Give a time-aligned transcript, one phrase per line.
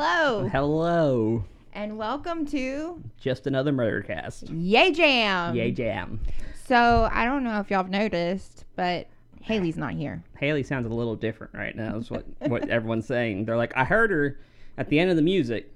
[0.00, 0.48] hello.
[0.48, 1.44] Hello.
[1.74, 4.48] And welcome to Just another murder cast.
[4.48, 5.54] Yay Jam.
[5.54, 6.20] Yay jam.
[6.64, 9.08] So, I don't know if y'all have noticed, but
[9.42, 10.22] Haley's not here.
[10.38, 11.98] Haley sounds a little different right now.
[11.98, 13.44] Is what what everyone's saying.
[13.44, 14.40] They're like, I heard her
[14.78, 15.70] at the end of the music,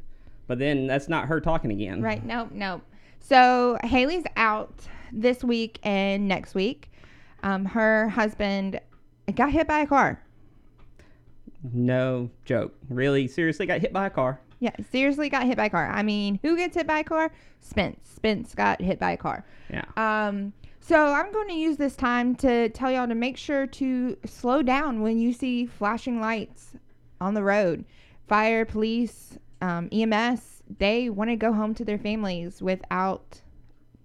[0.46, 2.00] but then that's not her talking again.
[2.00, 2.24] Right?
[2.24, 2.80] Nope, nope.
[3.20, 6.90] So, Haley's out this week and next week.
[7.42, 8.80] Um, her husband
[9.34, 10.22] got hit by a car.
[11.72, 12.74] No joke.
[12.88, 14.40] Really, seriously, got hit by a car.
[14.60, 15.90] Yeah, seriously got hit by a car.
[15.90, 17.32] I mean, who gets hit by a car?
[17.60, 18.10] Spence.
[18.14, 19.44] Spence got hit by a car.
[19.70, 19.84] Yeah.
[19.96, 24.16] Um, so I'm going to use this time to tell y'all to make sure to
[24.26, 26.72] slow down when you see flashing lights
[27.20, 27.84] on the road.
[28.28, 33.40] Fire, police, um, EMS, they want to go home to their families without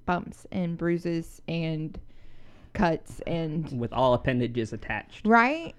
[0.06, 2.00] bumps and bruises and
[2.74, 5.26] cuts and With all appendages attached.
[5.26, 5.74] right.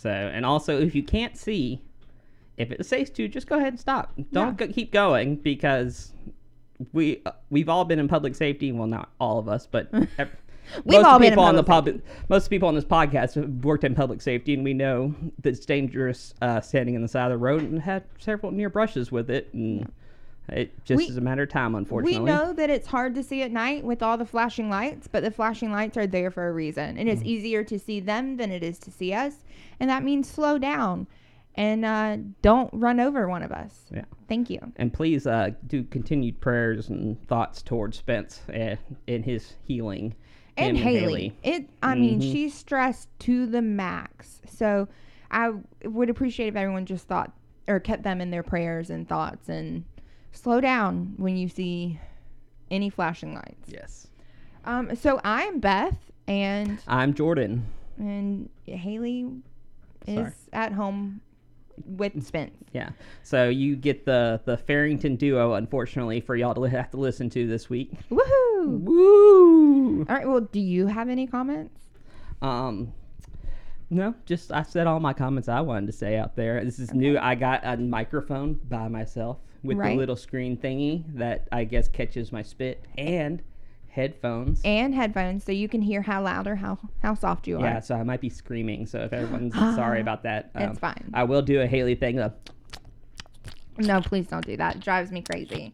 [0.00, 1.82] So, and also, if you can't see,
[2.56, 4.14] if it's safe to, just go ahead and stop.
[4.32, 6.14] Don't go, keep going because
[6.94, 8.72] we uh, we've all been in public safety.
[8.72, 10.34] Well, not all of us, but ev-
[10.84, 12.28] We've most all been in people on the public public.
[12.30, 15.66] Most people on this podcast have worked in public safety, and we know that it's
[15.66, 19.28] dangerous uh, standing on the side of the road and had several near brushes with
[19.28, 19.92] it, and
[20.48, 22.18] it just We- is a matter of time, unfortunately.
[22.18, 25.22] We know that it's hard to see at night with all the flashing lights, but
[25.22, 26.98] the flashing lights are there for a reason.
[26.98, 29.44] And it's easier to see them than it is to see us.
[29.78, 31.06] And that means slow down
[31.54, 33.86] and uh, don't run over one of us.
[33.92, 34.04] Yeah.
[34.28, 34.60] Thank you.
[34.76, 40.14] And please uh, do continued prayers and thoughts towards Spence uh, in his healing.
[40.56, 41.36] And Him Haley.
[41.42, 42.32] It I mean, Mhm.
[42.32, 44.42] she's stressed to the max.
[44.46, 44.88] So
[45.30, 45.52] I
[45.84, 47.32] would appreciate if everyone just thought
[47.68, 49.84] or kept them in their prayers and thoughts and
[50.32, 51.98] slow down when you see
[52.70, 53.68] any flashing lights.
[53.68, 54.06] Yes.
[54.64, 55.96] Um, so I'm Beth
[56.28, 57.66] and I'm Jordan.
[57.98, 59.28] and Haley
[60.06, 60.32] is Sorry.
[60.52, 61.20] at home
[61.84, 62.52] with Spence.
[62.72, 62.90] Yeah.
[63.22, 67.46] So you get the the Farrington duo, unfortunately, for y'all to have to listen to
[67.46, 67.92] this week.
[68.10, 68.80] Woohoo!
[68.80, 70.00] Woo!
[70.00, 70.28] All right.
[70.28, 71.74] Well, do you have any comments?
[72.42, 72.92] Um.
[73.92, 76.64] No, just I said all my comments I wanted to say out there.
[76.64, 77.18] This is new.
[77.18, 79.90] I got a microphone by myself with Right.
[79.90, 83.42] the little screen thingy that I guess catches my spit and
[83.88, 84.60] headphones.
[84.64, 87.62] And headphones, so you can hear how loud or how how soft you are.
[87.64, 88.86] yeah, so I might be screaming.
[88.86, 91.10] So if everyone's sorry about that, um, It's fine.
[91.12, 92.18] I will do a Haley thing.
[92.18, 92.30] Uh,
[93.78, 94.76] No, please don't do that.
[94.76, 95.72] It drives me crazy.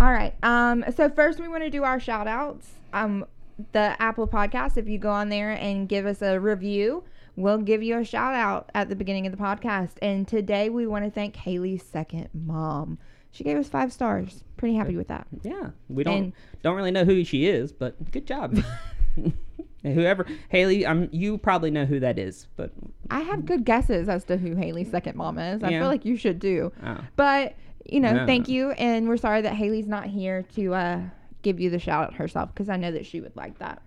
[0.00, 0.34] All right.
[0.42, 2.70] Um, so first we want to do our shout outs.
[2.92, 3.24] Um,
[3.72, 7.04] the Apple podcast, if you go on there and give us a review,
[7.36, 9.92] we'll give you a shout out at the beginning of the podcast.
[10.02, 12.98] And today we want to thank Haley's second mom.
[13.30, 14.44] She gave us five stars.
[14.58, 15.26] Pretty happy with that.
[15.42, 16.32] Yeah, we don't And-
[16.62, 18.58] don't really know who she is, but good job.
[19.82, 22.70] Whoever Haley, um, you probably know who that is, but
[23.10, 25.62] I have good guesses as to who Haley's second mom is.
[25.64, 25.80] I Yeah.
[25.80, 26.72] feel like you should do.
[26.84, 27.54] oh, But
[27.84, 28.26] you know, No.
[28.26, 31.00] thank you, and we're sorry that Haley's not here to uh,
[31.42, 33.82] give you the shout out herself because I know that she would like that.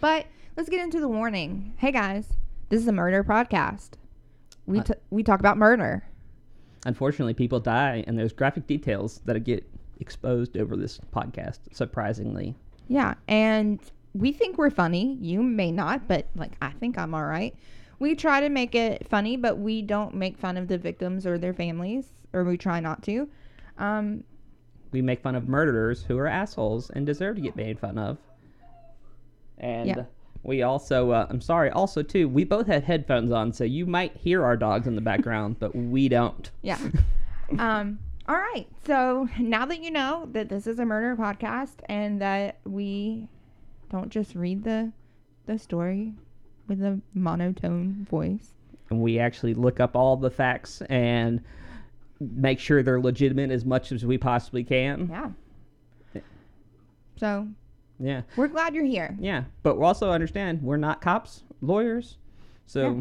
[0.00, 1.74] But let's get into the warning.
[1.78, 2.28] Hey guys,
[2.68, 3.90] this is a murder podcast.
[4.66, 6.04] We Uh, t- we talk about murder.
[6.86, 9.68] unfortunately, people die, and there's graphic details that get
[10.00, 11.58] exposed over this podcast.
[11.72, 12.54] Surprisingly,
[12.88, 13.78] Yeah, and
[14.14, 15.16] we think we're funny.
[15.20, 17.54] You may not, but like I think I'm all right.
[17.98, 21.36] We try to make it funny, but we don't make fun of the victims or
[21.36, 23.28] their families, or we try not to.
[23.78, 24.24] Um,
[24.90, 28.18] we make fun of murderers who are assholes and deserve to get made fun of.
[29.58, 30.04] And Yeah.
[30.42, 34.16] We also, uh, I'm sorry, also too, we both have headphones on, so you might
[34.16, 36.50] hear our dogs in the background, but we don't.
[36.62, 36.78] Yeah.
[37.58, 38.66] um, all right.
[38.86, 43.28] So now that you know that this is a murder podcast and that we
[43.90, 44.92] don't just read the
[45.46, 46.14] the story
[46.68, 48.52] with a monotone voice.
[48.90, 51.40] and we actually look up all the facts and
[52.20, 55.08] make sure they're legitimate as much as we possibly can.
[55.10, 56.22] Yeah.
[57.16, 57.48] So
[58.00, 58.22] Yeah.
[58.36, 59.16] we're glad you're here.
[59.20, 59.44] Yeah.
[59.62, 62.16] But we also understand we're not cops, lawyers.
[62.66, 63.00] So Yeah.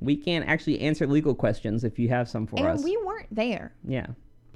[0.00, 2.84] we can't actually answer legal questions if you have some for and us.
[2.84, 3.72] we weren't there.
[3.86, 4.06] yeah.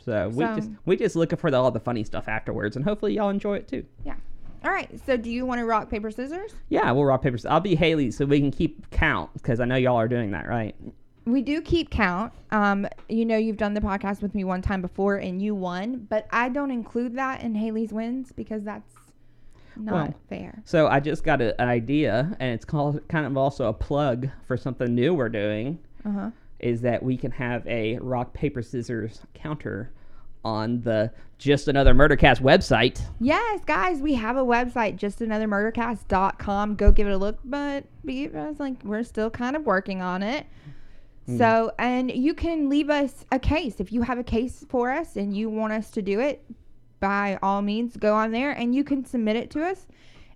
[0.05, 3.14] So we just we just looking for the, all the funny stuff afterwards and hopefully
[3.14, 3.84] y'all enjoy it too.
[4.05, 4.14] Yeah.
[4.64, 4.88] All right.
[5.06, 6.55] So do you want to rock paper scissors?
[6.69, 7.38] Yeah, we'll rock paper.
[7.38, 7.50] scissors.
[7.50, 10.49] I'll be Haley so we can keep count because I know y'all are doing that,
[10.49, 10.75] right?
[11.25, 12.32] We do keep count.
[12.50, 16.06] Um, you know, you've done the podcast with me one time before and you won,
[16.11, 18.93] but I don't include that in Haley's wins because that's
[19.77, 20.63] not Well, fair.
[20.65, 24.29] So I just got a, an idea, and it's called kind of also a plug
[24.47, 25.79] for something new we're doing.
[26.05, 26.31] Uh huh.
[26.59, 29.91] Is that we can have a rock paper scissors counter
[30.45, 33.01] on the Just Another Murdercast website.
[33.21, 36.77] Yes, guys, we have a website, justanothermurdercast.com.
[36.77, 40.23] Go give it a look, but be it's like we're still kind of working on
[40.23, 40.47] it.
[41.39, 45.17] So, and you can leave us a case if you have a case for us
[45.17, 46.45] and you want us to do it.
[47.02, 49.88] By all means, go on there and you can submit it to us,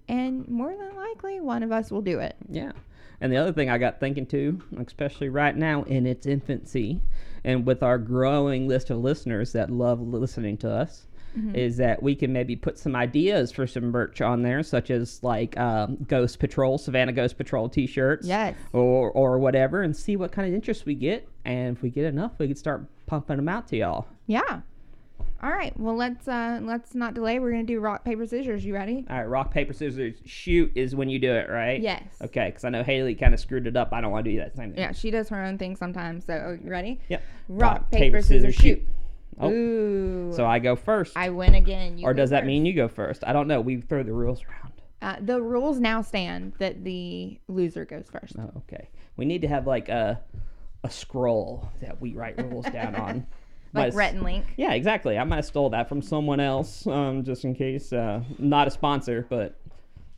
[0.08, 2.34] and more than likely, one of us will do it.
[2.50, 2.72] Yeah.
[3.20, 7.00] And the other thing I got thinking too, especially right now in its infancy,
[7.44, 11.06] and with our growing list of listeners that love listening to us,
[11.54, 15.22] is that we can maybe put some ideas for some merch on there, such as
[15.22, 18.56] like um, Ghost Patrol, Savannah Ghost Patrol T-shirts, Yes.
[18.72, 21.28] or or whatever, and see what kind of interest we get.
[21.44, 24.06] And if we get enough, we can start pumping them out to y'all.
[24.26, 24.62] Yeah.
[25.42, 25.78] All right.
[25.78, 27.38] Well, let's uh let's not delay.
[27.38, 28.64] We're gonna do rock paper scissors.
[28.64, 29.04] You ready?
[29.08, 31.80] All right, rock paper scissors shoot is when you do it, right?
[31.80, 32.02] Yes.
[32.22, 33.92] Okay, because I know Haley kind of screwed it up.
[33.92, 34.80] I don't want to do that same thing.
[34.80, 36.24] Yeah, she does her own thing sometimes.
[36.24, 37.00] So, oh, you ready?
[37.08, 37.22] Yep.
[37.48, 38.82] Rock, paper, scissors, shoot.
[39.38, 39.50] Oh.
[39.50, 40.32] Ooh.
[40.32, 41.12] So I go first.
[41.16, 41.98] I win again.
[41.98, 42.46] You or does that first.
[42.46, 43.22] mean you go first?
[43.26, 43.60] I don't know.
[43.60, 44.72] We throw the rules around.
[45.02, 48.34] uh, the rules now stand that the loser goes first?
[48.38, 48.88] Oh, okay.
[49.16, 50.18] We need to have like a
[50.82, 53.26] a scroll that we write rules down on.
[53.72, 54.44] Like Rhett and Link.
[54.56, 55.18] Yeah, exactly.
[55.18, 57.92] I might have stole that from someone else, um, just in case.
[57.92, 59.58] Uh, not a sponsor, but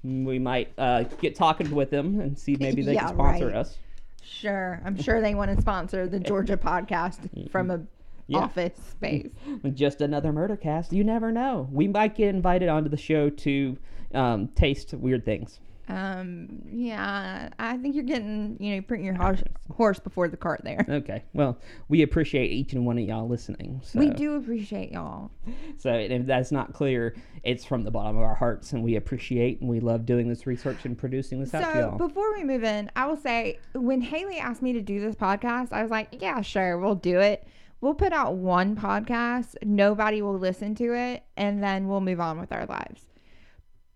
[0.05, 3.57] we might uh, get talking with them and see maybe they Yeah, can sponsor right.
[3.57, 3.79] us.
[4.23, 7.81] Sure, I'm sure they want to sponsor the Georgia podcast from a
[8.29, 8.39] Yeah.
[8.41, 9.29] office space.
[9.75, 10.93] Just another murder cast.
[10.93, 11.69] You never know.
[11.73, 13.77] We might get invited onto the show to
[14.15, 15.59] um, taste weird things.
[15.89, 19.43] Um, yeah, I think you're getting, you know, you're putting your horse,
[19.75, 20.85] horse before the cart there.
[20.89, 21.25] Okay.
[21.33, 21.59] Well,
[21.89, 23.81] we appreciate each and one of y'all listening.
[23.85, 23.99] So.
[23.99, 25.31] We do appreciate y'all.
[25.79, 27.15] So if that's not clear,
[27.45, 30.47] it's from the bottom of our hearts, and we appreciate and we love doing this
[30.47, 31.99] research and producing this out to So y'all.
[31.99, 35.73] before we move in, I will say when Haley asked me to do this podcast,
[35.73, 37.47] I was like, yeah, sure, we'll do it.
[37.81, 42.41] We'll put out one podcast, nobody will listen to it, and then we'll move on
[42.41, 43.05] with our lives.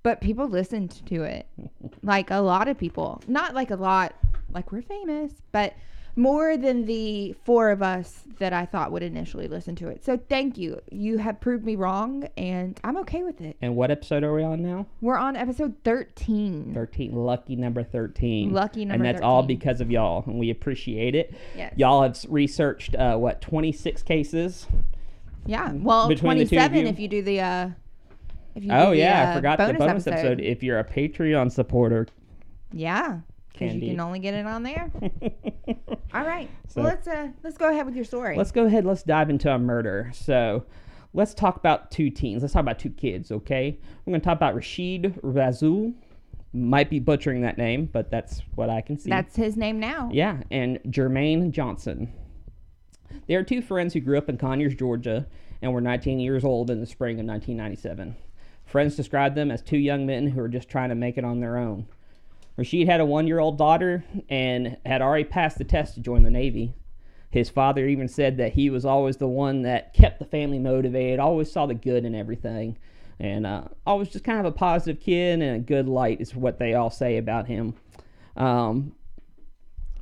[0.02, 1.46] But people listened to it.
[2.02, 3.22] like a lot of people.
[3.26, 4.14] Not like a lot,
[4.52, 5.74] like we're famous, but
[6.14, 10.04] more than the four of us that I thought would initially listen to it.
[10.04, 10.80] So thank you.
[10.90, 13.56] You have proved me wrong, and I'm okay with it.
[13.62, 14.86] and what episode are we on now?
[15.00, 16.72] We're on episode 13.
[16.74, 17.12] 13.
[17.14, 18.52] Lucky number 13.
[18.52, 21.34] Lucky number And that's all because of y'all, and we appreciate it.
[21.56, 21.72] Yes.
[21.76, 24.66] Y'all have researched, uh, what, 26 cases?
[25.46, 25.72] Yeah.
[25.72, 26.86] Well, Between the two of 27 you?
[26.88, 27.68] if you do the uh
[28.54, 29.28] if you Oh, do the, yeah.
[29.28, 30.40] uh, I forgot the bonus episode.
[30.40, 32.06] If you're a Patreon supporter,
[32.72, 33.20] Yeah.
[33.58, 34.90] Cuz you can only get it on there.
[36.14, 36.48] All right.
[36.68, 38.36] So- well, let's uh let's go ahead with your story.
[38.36, 38.84] let's go ahead.
[38.84, 40.10] Let's dive into a murder.
[40.14, 40.64] So,
[41.12, 42.42] let's talk about two teens.
[42.42, 43.78] Let's talk about two kids, okay?
[44.04, 45.92] We're going to talk about Rashid Razul.
[46.54, 49.08] Might be butchering that name, but that's what I can see.
[49.10, 50.08] That's his name now.
[50.12, 52.12] Yeah, and Jermaine Johnson.
[53.26, 55.26] They are two friends who grew up in Conyers, Georgia,
[55.62, 58.16] and were 19 years old in the spring of 1997.
[58.72, 61.40] Friends described them as two young men who were just trying to make it on
[61.40, 61.86] their own.
[62.56, 66.22] Rashid had a one year old daughter and had already passed the test to join
[66.22, 66.72] the Navy.
[67.28, 71.20] His father even said that he was always the one that kept the family motivated,
[71.20, 72.78] always saw the good in everything,
[73.20, 76.58] and uh, always just kind of a positive kid and a good light, is what
[76.58, 77.74] they all say about him.
[78.38, 78.94] Um,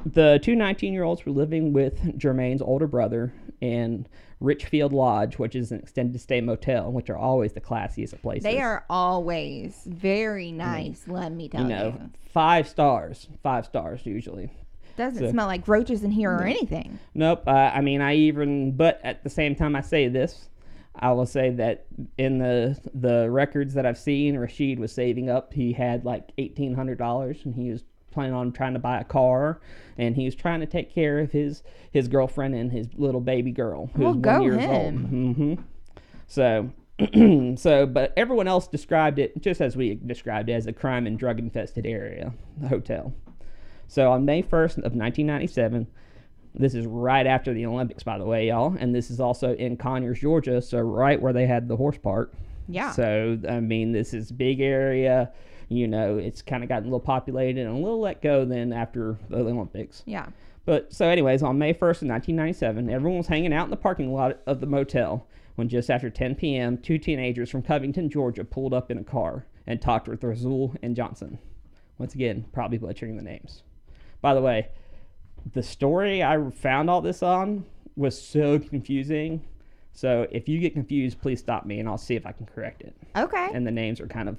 [0.07, 4.07] the two 19 year olds were living with Jermaine's older brother in
[4.41, 8.43] Richfield Lodge, which is an extended stay motel, which are always the classiest of places.
[8.45, 12.11] They are always very nice, let me tell you you.
[12.33, 14.51] five stars, five stars usually.
[14.97, 16.99] Doesn't so- smell like roaches in here or anything.
[17.15, 17.45] Nope.
[17.47, 20.49] Uh, I mean, I even, but at the same time, I say this.
[20.95, 21.87] I will say that
[22.19, 25.55] in the the records that I've seen, Rashid was saving up.
[25.55, 29.05] He had like eighteen hundred dollars, and he was planning on trying to buy a
[29.05, 29.61] car,
[29.99, 33.51] and he was trying to take care of his his girlfriend and his little baby
[33.51, 34.71] girl who Well, one years him.
[34.71, 34.95] old.
[35.37, 35.55] hmm
[36.27, 36.71] So.
[37.57, 41.19] so, but everyone else described it just as we described it as a crime and
[41.19, 43.15] drug infested area, the hotel.
[43.89, 45.87] So on May 1st of 1997,
[46.55, 49.79] this is right after the Olympics, by the way, y'all, and this is also in
[49.79, 52.35] Conyers, Georgia, so right where they had the horse park.
[52.69, 52.93] Yeah.
[52.93, 55.33] So I mean, this is big area.
[55.71, 58.73] You know, it's kind of gotten a little populated and a little let go then
[58.73, 60.03] after the Olympics.
[60.05, 60.27] Yeah.
[60.67, 64.13] But so, anyways, on May 1st of 1997, everyone was hanging out in the parking
[64.13, 68.75] lot of the motel when just after 10 p.m., two teenagers from Covington, Georgia, pulled
[68.75, 71.39] up in a car and talked with Razul and Johnson.
[71.99, 73.63] Once again, probably butchering the names.
[74.21, 74.71] By the way,
[75.53, 79.45] the story I found all this on was so confusing.
[79.93, 82.83] So if you get confused, please stop me and I'll see if I can correct
[82.83, 82.97] it.
[83.17, 83.51] Okay.
[83.53, 84.39] And the names are kind of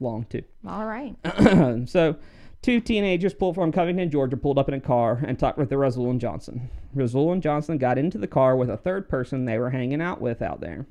[0.00, 0.42] long too.
[0.66, 1.14] All right.
[1.88, 2.16] so,
[2.62, 5.76] two teenagers pulled from Covington, Georgia, pulled up in a car and talked with the
[5.76, 6.70] Razul and Johnson.
[6.96, 10.20] Razul and Johnson got into the car with a third person they were hanging out
[10.20, 10.86] with out there.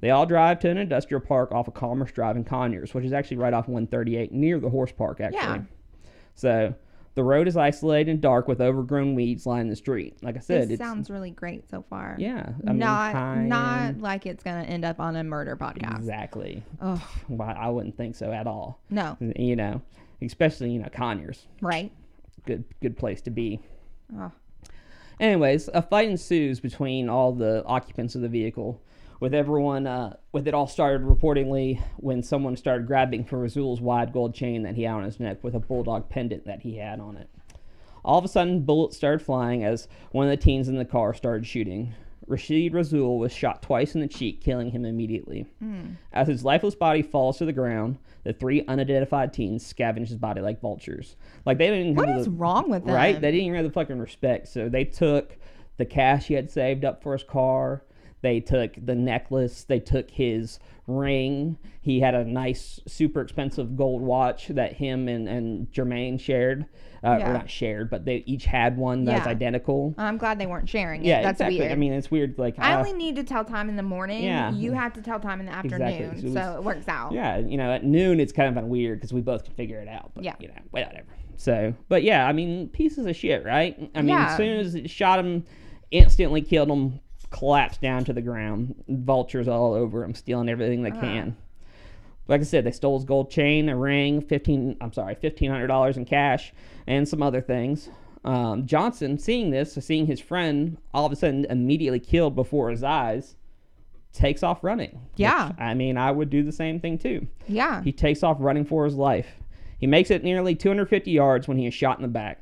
[0.00, 3.12] They all drive to an industrial park off of Commerce Drive in Conyers, which is
[3.12, 5.38] actually right off 138 near the horse park, actually.
[5.38, 5.58] Yeah.
[6.34, 6.74] So,
[7.14, 10.16] The road is isolated and dark with overgrown weeds lining the street.
[10.22, 12.16] Like I said, it's sounds really great so far.
[12.18, 12.52] yeah.
[12.66, 15.96] I mean, not not like it's gonna end up on a murder podcast.
[15.98, 16.62] exactly.
[16.80, 18.80] Oh Well, I wouldn't think so at all.
[18.90, 19.80] no, You know,
[20.22, 21.92] especially you know Conyers, right?
[22.46, 23.60] good good place to be.
[24.18, 24.32] Oh.
[25.20, 28.82] Anyways, a fight ensues between all the occupants of the vehicle,
[29.20, 34.12] with everyone, uh, with it all started reportedly when someone started grabbing for Razul's wide
[34.12, 37.00] gold chain that he had on his neck with a bulldog pendant that he had
[37.00, 37.28] on it.
[38.04, 41.14] All of a sudden, bullets started flying as one of the teens in the car
[41.14, 41.94] started shooting.
[42.26, 45.46] Rashid Razul was shot twice in the cheek, killing him immediately.
[46.12, 50.40] As his lifeless body falls to the ground, the three unidentified teens scavenge his body
[50.40, 51.16] like vultures.
[51.44, 52.94] Like they didn't What is the, wrong with them?
[52.94, 53.20] right?
[53.20, 54.48] They didn't even have the fucking respect.
[54.48, 55.36] So they took
[55.76, 57.84] the cash he had saved up for his car.
[58.24, 59.64] They took the necklace.
[59.64, 61.58] They took his ring.
[61.82, 66.64] He had a nice, super expensive gold watch that him and, and Jermaine shared.
[67.04, 67.28] Uh, Yeah.
[67.28, 69.30] Or not shared, but they each had one that's Yeah.
[69.30, 69.94] identical.
[69.98, 71.06] I'm glad they weren't sharing it.
[71.06, 71.58] Yeah, That's exactly.
[71.58, 71.72] weird.
[71.72, 72.38] I mean, it's weird.
[72.38, 74.24] Like, I uh, only need to tell time in the morning.
[74.24, 74.50] Yeah.
[74.52, 75.84] You have to tell time in the Exactly.
[75.84, 76.20] afternoon.
[76.22, 77.12] So it So, it works out.
[77.12, 79.88] yeah, you know, at noon it's kind of weird because we both can figure it
[79.88, 80.12] out.
[80.14, 80.32] But, Yeah.
[80.40, 81.04] you know, whatever.
[81.36, 83.76] So, but yeah, I mean, pieces of shit, right?
[83.94, 84.30] I mean, Yeah.
[84.30, 85.44] as soon as it shot him,
[85.90, 87.00] instantly killed him,
[87.34, 91.36] collapsed down to the ground, vultures all over him, stealing everything they can.
[92.28, 94.76] Like I said, they stole his gold chain, a ring, fifteen.
[94.80, 96.52] I'm sorry, fifteen hundred dollars in cash,
[96.86, 97.88] and some other things.
[98.24, 102.82] Um, Johnson, seeing this, seeing his friend all of a sudden immediately killed before his
[102.82, 103.36] eyes,
[104.14, 104.92] takes off running.
[104.92, 105.52] which, Yeah.
[105.58, 107.26] I mean, I would do the same thing too.
[107.46, 107.82] Yeah.
[107.82, 109.26] He takes off running for his life.
[109.78, 112.40] He makes it nearly 250 yards when he is shot in the back.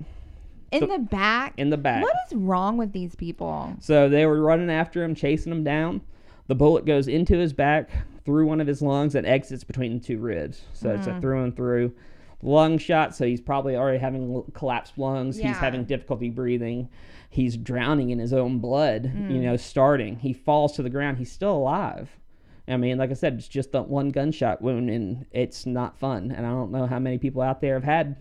[0.72, 1.54] In the back.
[1.56, 2.02] In the back.
[2.02, 3.74] What is wrong with these people?
[3.80, 6.00] So they were running after him, chasing him down.
[6.48, 7.88] The bullet goes into his back,
[8.24, 10.62] through one of his lungs, and exits between the two ribs.
[10.74, 11.18] So it's Mm.
[11.18, 11.92] a through and through
[12.42, 13.14] lung shot.
[13.14, 15.38] So he's probably already having collapsed lungs.
[15.40, 15.48] Yeah.
[15.48, 16.88] He's having difficulty breathing.
[17.30, 19.06] He's drowning in his own blood.
[19.06, 19.42] You Mm.
[19.42, 20.16] know, starting.
[20.16, 21.18] He falls to the ground.
[21.18, 22.18] He's still alive.
[22.68, 26.30] I mean, like I said, it's just that one gunshot wound, and it's not fun.
[26.30, 28.16] And I don't know how many people out there have had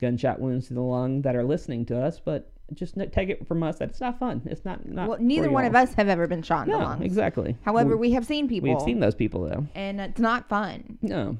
[0.00, 3.46] gunshot wounds to the lung that are listening to us, but just n- take it
[3.46, 4.42] from us that it's not fun.
[4.46, 4.84] It's not.
[4.86, 7.04] not Well, neither one of us have ever been shot in No, the lungs.
[7.04, 7.56] exactly.
[7.64, 9.66] However, we, we have seen people, we've seen those people though.
[9.74, 10.98] and it's not fun.
[11.02, 11.36] No,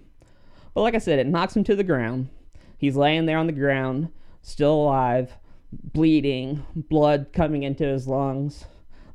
[0.75, 2.29] but like I said, it knocks him to the ground.
[2.79, 4.09] He's laying there on the ground,
[4.43, 5.33] still alive,
[5.73, 8.65] bleeding, blood coming into his lungs.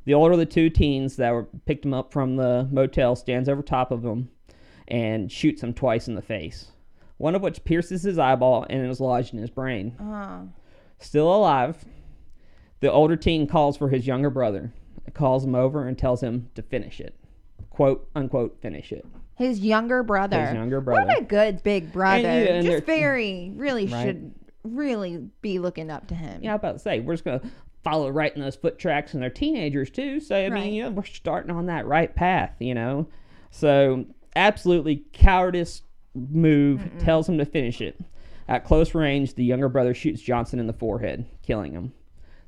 [0.04, 3.48] The older of the two teens that were picked him up from the motel stands
[3.48, 4.30] over top of him
[4.88, 6.72] and shoots him twice in the face.
[7.20, 9.94] One of which pierces his eyeball and is lodged in his brain.
[10.00, 10.44] Uh,
[10.98, 11.84] Still alive,
[12.80, 14.72] the older teen calls for his younger brother,
[15.12, 17.14] calls him over and tells him to finish it.
[17.68, 19.04] Quote unquote, finish it.
[19.36, 20.46] his younger brother.
[20.46, 21.08] His younger brother.
[21.08, 22.26] What a good big brother.
[22.26, 24.06] And, yeah, and Just very, really Right.
[24.06, 24.34] should
[24.64, 26.42] really be looking up to him.
[26.42, 27.42] Yeah, I'm about to say we're just gonna
[27.84, 30.20] follow right in those foot tracks, and they're teenagers too.
[30.20, 30.52] So I Right.
[30.52, 33.08] mean, you know, we're starting on that right path, you know.
[33.50, 35.82] So absolutely cowardice
[36.14, 38.00] move tells him to finish it.
[38.48, 41.92] At close range, the younger brother shoots Johnson in the forehead, killing him.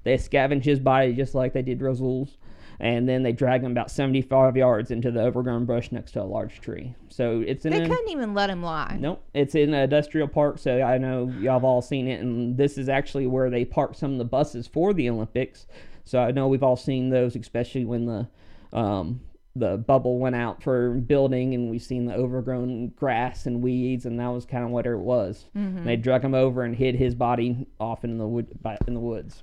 [0.05, 2.39] They scavenge his body just like they did Rasul's,
[2.81, 6.25] and then they drag him about 75 yards into the overgrown brush next to a
[6.25, 6.93] large tree.
[7.09, 8.97] So it's in They an- couldn't even let him lie.
[8.99, 12.57] Nope, it's in an industrial park, so I know y'all have all seen it, and
[12.57, 15.67] this is actually where they park some of the buses for the Olympics.
[16.05, 18.29] So I know we've all seen those, especially when the
[18.77, 19.21] um,
[19.55, 24.19] the bubble went out for building, and we've seen the overgrown grass and weeds, and
[24.19, 25.47] that was kind of what it was.
[25.57, 25.79] Mm-hmm.
[25.79, 28.49] And they drug him over and hid his body off in the wood
[28.87, 29.43] in the woods.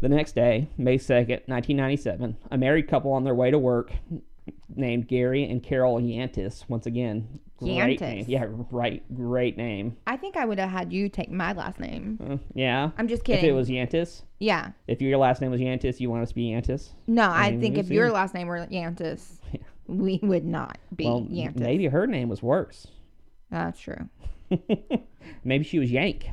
[0.00, 3.92] The next day, May 2nd, 1997, a married couple on their way to work
[4.74, 6.68] named Gary and Carol Yantis.
[6.68, 8.00] Once again, great Yantis.
[8.00, 8.24] name.
[8.28, 9.96] Yeah, right, great name.
[10.06, 12.18] I think I would have had you take my last name.
[12.22, 12.90] Uh, yeah.
[12.98, 13.44] I'm just kidding.
[13.44, 14.70] If it was Yantis, yeah.
[14.86, 16.90] if your last name was Yantis, you want us to be Yantis?
[17.06, 19.60] No, I, mean, think we've if your last name were Yantis, Yeah.
[19.86, 21.58] we would not be well, Yantis.
[21.58, 22.86] maybe her name was worse.
[23.50, 24.08] That's true.
[25.44, 26.28] maybe she was Yank.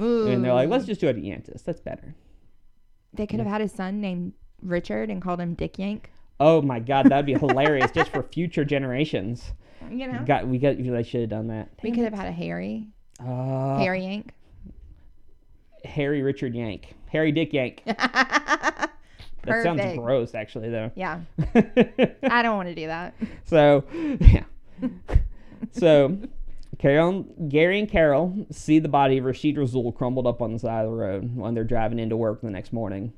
[0.00, 0.26] Ooh.
[0.26, 1.62] And they're like, let's just do it at Yantis.
[1.64, 2.14] That's better.
[3.12, 6.10] They could have had a son named Richard and called him Dick Yank.
[6.40, 9.52] Oh my God, that'd be hilarious just for future generations.
[9.90, 11.68] You know, Got we got they should have done that.
[11.82, 12.88] we could have had a Harry,
[13.20, 14.32] Uh, Harry Yank.
[15.84, 16.94] Harry Richard Yank.
[17.10, 17.82] Harry Dick Yank.
[19.46, 20.00] That sounds Perfect.
[20.02, 20.90] gross, actually, though.
[20.94, 21.20] Yeah,
[22.22, 23.12] I don't want to do that.
[23.44, 24.44] so, yeah.
[25.70, 26.16] so,
[26.78, 30.86] Carol, Gary and Carol see the body of Rashid Razul crumbled up on the side
[30.86, 33.12] of the road when they're driving into work the next morning.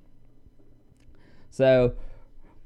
[1.50, 1.94] So,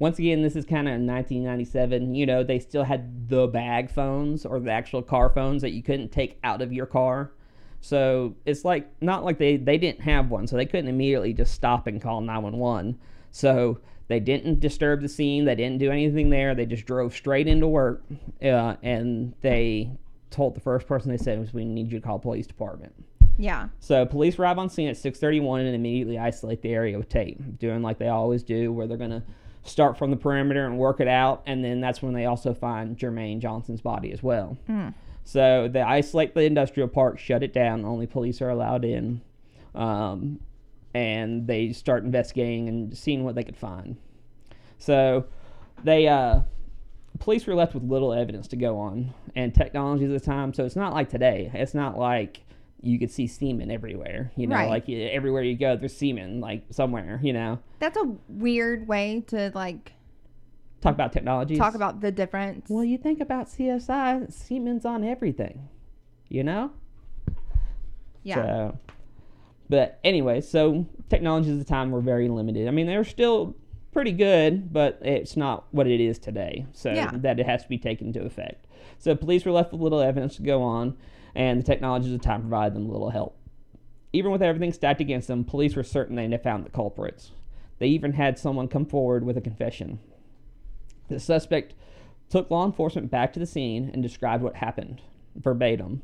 [0.00, 2.14] once again, this is kind of 1997.
[2.14, 5.82] You know, they still had the bag phones or the actual car phones that you
[5.82, 7.32] couldn't take out of your car.
[7.82, 11.54] So it's like not like they they didn't have one, so they couldn't immediately just
[11.54, 12.98] stop and call 911.
[13.30, 13.78] So
[14.08, 15.44] they didn't disturb the scene.
[15.44, 16.54] They didn't do anything there.
[16.54, 18.02] They just drove straight into work,
[18.42, 19.90] uh, and they
[20.30, 22.94] told the first person they said was, "We need you to call police department."
[23.36, 23.68] Yeah.
[23.80, 27.82] So police arrive on scene at 6:31 and immediately isolate the area with tape, doing
[27.82, 29.24] like they always do, where they're gonna
[29.62, 32.96] start from the perimeter and work it out, and then that's when they also find
[32.98, 34.56] Jermaine Johnson's body as well.
[34.68, 34.94] Mm.
[35.24, 37.84] So they isolate the industrial park, shut it down.
[37.84, 39.20] Only police are allowed in,
[39.74, 40.40] um,
[40.94, 43.96] and they start investigating and seeing what they could find.
[44.78, 45.26] So
[45.84, 46.40] they uh,
[47.18, 50.54] police were left with little evidence to go on, and technology at the time.
[50.54, 51.50] So it's not like today.
[51.54, 52.40] It's not like
[52.82, 54.32] you could see semen everywhere.
[54.36, 54.68] You know, Right.
[54.70, 57.20] like everywhere you go, there's semen like somewhere.
[57.22, 59.92] You know, That's a weird way to like
[60.80, 61.56] talk about technology.
[61.56, 62.68] talk about the difference.
[62.70, 65.68] Well, you think about CSI, semen's on everything.
[66.28, 66.70] You know.
[68.22, 68.34] yeah.
[68.36, 68.78] So,
[69.68, 72.66] but anyway, so technologies at the time were very limited.
[72.68, 73.56] I mean, they were still
[73.92, 76.66] pretty good, but it's not what it is today.
[76.72, 77.10] So Yeah.
[77.14, 78.66] that it has to be taken into effect.
[78.98, 80.96] So police were left with little evidence to go on,
[81.34, 83.36] and the technologies of the time provided them a little help.
[84.12, 87.30] Even with everything stacked against them, police were certain they had found the culprits.
[87.78, 90.00] They even had someone come forward with a confession.
[91.08, 91.74] The suspect
[92.28, 95.00] took law enforcement back to the scene and described what happened
[95.34, 96.02] verbatim.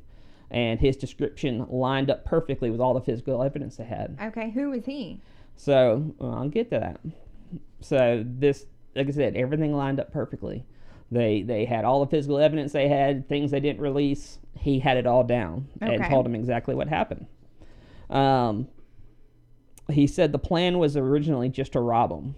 [0.50, 4.16] And his description lined up perfectly with all the physical evidence they had.
[4.22, 5.20] Okay, who was he?
[5.56, 7.00] So well, I'll get to that.
[7.80, 10.64] So this, like I said, everything lined up perfectly.
[11.10, 14.38] They they had all the physical evidence they had, things they didn't release.
[14.58, 17.26] He had it all down and told him exactly what happened.
[18.10, 18.68] Um,
[19.90, 22.34] he said the plan was originally just to rob them.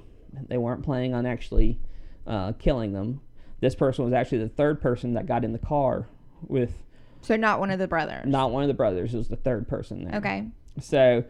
[0.48, 1.78] They weren't planning on actually
[2.26, 3.20] uh, killing them.
[3.60, 6.06] This person was actually the third person that got in the car
[6.46, 6.72] with
[7.22, 8.26] So not one of the brothers.
[8.26, 9.14] not one of the brothers.
[9.14, 10.16] It was the third person there.
[10.18, 10.46] Okay.
[10.80, 11.24] So,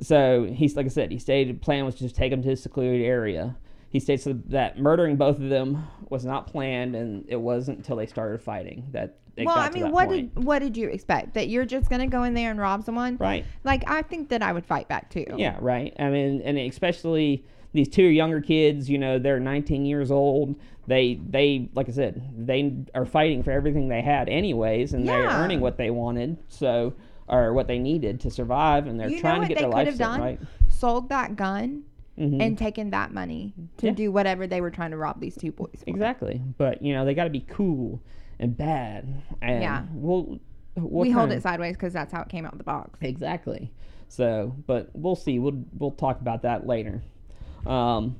[0.00, 2.50] so he's like I said, he stated the plan was to just take them to
[2.52, 3.56] a secluded area.
[3.96, 8.04] He states that murdering both of them was not planned, and it wasn't until they
[8.04, 10.34] started fighting that it well, got I to mean, that what point.
[10.34, 11.32] did what did you expect?
[11.32, 13.16] That you're just gonna go in there and rob someone?
[13.16, 13.46] Right.
[13.64, 15.24] Like I think that I would fight back too.
[15.38, 15.56] Yeah.
[15.62, 15.96] Right.
[15.98, 18.90] I mean, and especially these two younger kids.
[18.90, 20.56] You know, they're 19 years old.
[20.86, 25.26] They they like I said, they are fighting for everything they had anyways, and they're
[25.26, 26.36] earning what they wanted.
[26.48, 26.92] So.
[27.28, 29.96] Or what they needed to survive, and they're You trying to get they their life
[29.96, 30.38] set right.
[30.68, 31.82] Sold that gun
[32.18, 32.40] Mhm.
[32.42, 33.92] and taken that money to Yeah.
[33.92, 35.82] do whatever they were trying to rob these two boys.
[35.84, 35.90] for.
[35.90, 38.00] Exactly, but you know they got to be cool
[38.38, 39.84] and bad, and Yeah.
[39.94, 40.38] we'll,
[40.76, 42.98] we hold it sideways because that's how it came out of the box.
[43.02, 43.70] exactly.
[44.08, 45.38] So, but we'll see.
[45.38, 47.02] We'll we'll talk about that later.
[47.66, 48.16] Um,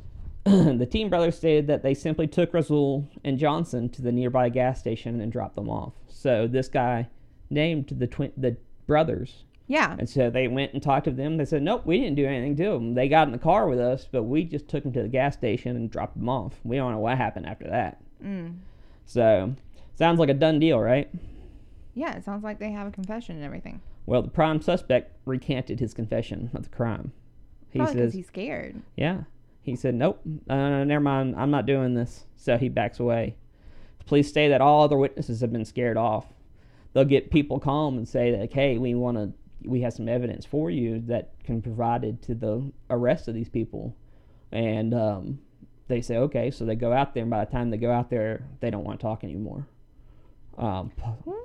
[0.44, 4.78] the Team brothers stated that they simply took Razul and Johnson to the nearby gas
[4.78, 5.92] station and dropped them off.
[6.08, 7.08] So this guy
[7.50, 8.56] named the twin the
[8.86, 9.96] brothers, Yeah.
[9.98, 11.36] and so they went and talked to them.
[11.36, 12.94] They said, "Nope, we didn't do anything to them.
[12.94, 15.34] They got in the car with us, but we just took them to the gas
[15.34, 16.60] station and dropped them off.
[16.64, 18.58] We don't know what happened after that." Mm.
[19.04, 19.54] So,
[19.94, 21.10] sounds like a done deal, right?
[21.94, 22.14] Yeah.
[22.16, 23.80] It sounds like they have a confession and everything.
[24.06, 27.12] Well, the prime suspect recanted his confession of the crime.
[27.70, 28.80] He Probably says, he's scared.
[28.96, 29.22] "Yeah."
[29.62, 31.34] He said, "Nope, uh, never mind.
[31.36, 33.34] I'm not doing this." So he backs away.
[33.98, 36.32] The police say that all other witnesses have been scared off.
[36.92, 39.32] They'll get people calm and say that, "Hey, we want to.
[39.64, 43.48] We have some evidence for you that can be provided to the arrest of these
[43.48, 43.94] people,"
[44.52, 45.38] and um,
[45.88, 48.10] they say, "Okay." So they go out there, and by the time they go out
[48.10, 49.66] there, they don't want to talk anymore.
[50.58, 50.90] Um,
[51.24, 51.36] What?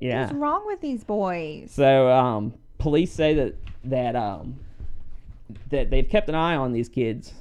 [0.00, 0.22] yeah.
[0.22, 1.70] What's wrong with these boys?
[1.70, 4.58] So um, police say that that um,
[5.70, 7.32] that they've kept an eye on these kids,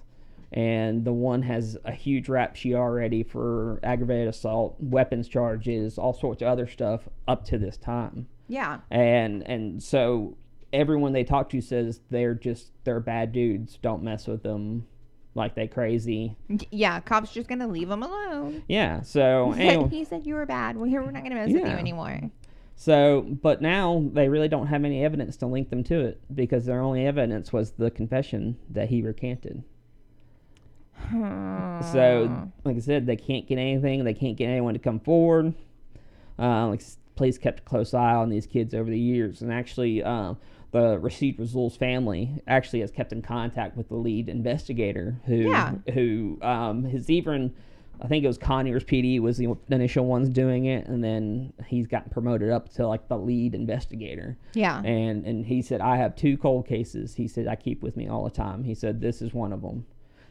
[0.51, 6.13] and the one has a huge rap sheet already for aggravated assault, weapons charges, all
[6.13, 8.79] sorts of other stuff up to this time, Yeah.
[8.91, 10.35] and and so
[10.73, 13.79] everyone they talk to says they're just they're bad dudes.
[13.81, 14.85] Don't mess with them,
[15.35, 16.35] like they crazy.
[16.69, 16.99] Yeah.
[16.99, 18.63] Cops just gonna leave them alone.
[18.67, 19.03] Yeah.
[19.03, 20.75] So He said, anyway, he said you were bad.
[20.75, 22.19] Well, here we're not gonna mess with you anymore.
[22.75, 26.65] So, but now they really don't have any evidence to link them to it because
[26.65, 29.63] their only evidence was the confession that he recanted.
[31.11, 34.03] So, like I said, they can't get anything.
[34.03, 35.53] They can't get anyone to come forward.
[36.39, 36.81] Uh, like
[37.15, 40.33] police kept a close eye on these kids over the years, and actually, uh,
[40.71, 45.75] the Rashid Razul's family actually has kept in contact with the lead investigator, who Yeah.
[45.93, 47.53] who um, has even.
[48.03, 51.85] I think it was Conyers PD was the initial ones doing it, and then he's
[51.85, 54.37] gotten promoted up to like the lead investigator.
[54.53, 54.81] yeah.
[54.81, 57.13] And and he said, I have two cold cases.
[57.13, 58.63] He said I keep with me all the time.
[58.63, 59.85] He said this is one of them,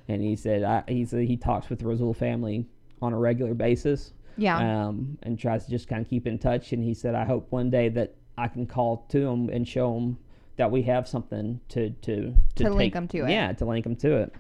[0.09, 2.67] and he said I, he said he talks with the Razul family
[3.01, 4.87] on a regular basis, Yeah.
[4.89, 6.73] um, and tries to just kind of keep in touch.
[6.73, 9.93] And he said I hope one day that I can call to them and show
[9.95, 10.19] them
[10.57, 13.31] that we have something to to To link take- 'em to it.
[13.31, 14.35] Yeah, to link them to it.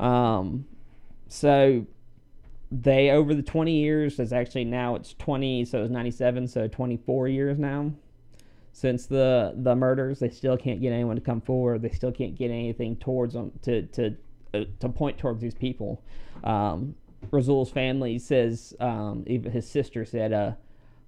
[0.00, 0.66] Um,
[1.28, 1.86] so
[2.70, 7.28] they over the 20 years is actually now it's 20 so it's 97 so 24
[7.28, 7.92] years now
[8.72, 12.34] since the the murders they still can't get anyone to come forward they still can't
[12.36, 14.16] get anything towards them to to
[14.54, 16.02] uh, to point towards these people
[16.42, 16.94] um
[17.30, 20.52] Razul's family says um even his sister said uh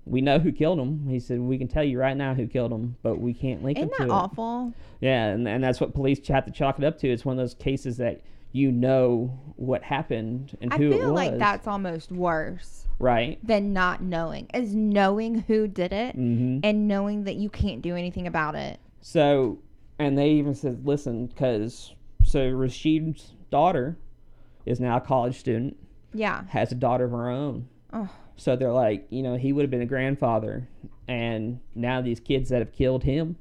[0.04, 1.06] we know who killed him.
[1.08, 3.78] He said we can tell you right now who killed him, but we can't link
[3.78, 4.10] Isn't him to that it.
[4.10, 4.72] awful?
[5.00, 7.08] Yeah, and, and that's what police have to chalk it up to.
[7.08, 10.96] It's one of those cases that you know what happened and I who it was.
[10.96, 13.38] I feel like that's almost worse right.
[13.46, 14.48] than not knowing.
[14.54, 18.80] Is knowing who did it hmm and knowing that you can't do anything about it.
[19.02, 19.58] So,
[19.98, 23.98] and they even said, listen, because so Rashid's daughter
[24.66, 25.76] is now a college student,
[26.12, 26.44] Yeah.
[26.48, 27.68] has a daughter of her own.
[27.92, 28.08] Oh.
[28.36, 30.68] So they're like, you know, he would have been a grandfather,
[31.08, 33.36] and now these kids that have killed him,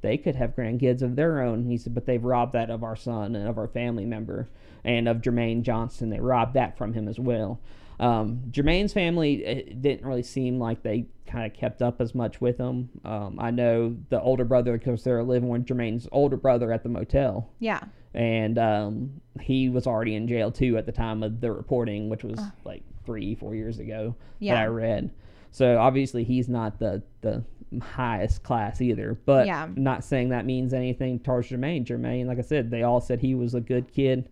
[0.00, 1.64] they could have grandkids of their own.
[1.64, 4.48] He said, but they've robbed that of our son and of our family member,
[4.84, 6.10] and of Jermaine Johnson.
[6.10, 7.60] They robbed that from him as well.
[8.00, 12.40] Um, Jermaine's family it didn't really seem like they kind of kept up as much
[12.40, 12.90] with him.
[13.04, 16.88] Um, I know the older brother because they're living with Jermaine's older brother at the
[16.88, 17.80] motel Yeah.
[18.14, 22.24] And um, he was already in jail too at the time of the reporting, which
[22.24, 24.60] was like three, four years ago that Yeah.
[24.60, 25.10] I read.
[25.50, 27.42] So obviously he's not the the
[27.82, 29.18] highest class either.
[29.26, 29.68] But Yeah.
[29.74, 31.84] not saying that means anything towards Jermaine.
[31.84, 34.28] Jermaine, like I said, they all said he was a good kid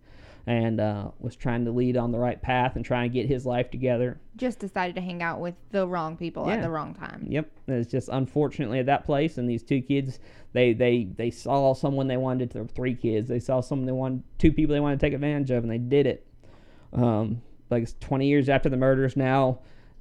[0.47, 3.47] and uh, was trying to lead on the right path and trying to get his
[3.47, 4.21] life together.
[4.37, 7.25] Just decided to hang out with the wrong people at the wrong time.
[7.29, 10.19] Yep, it's just unfortunately at that place, and these two kids,
[10.53, 13.29] they they they saw someone they wanted to three kids.
[13.29, 15.79] They saw someone they wanted two people they wanted to take advantage of, and they
[15.79, 16.27] did it.
[16.93, 19.61] Um, like it's twenty years after the murders now,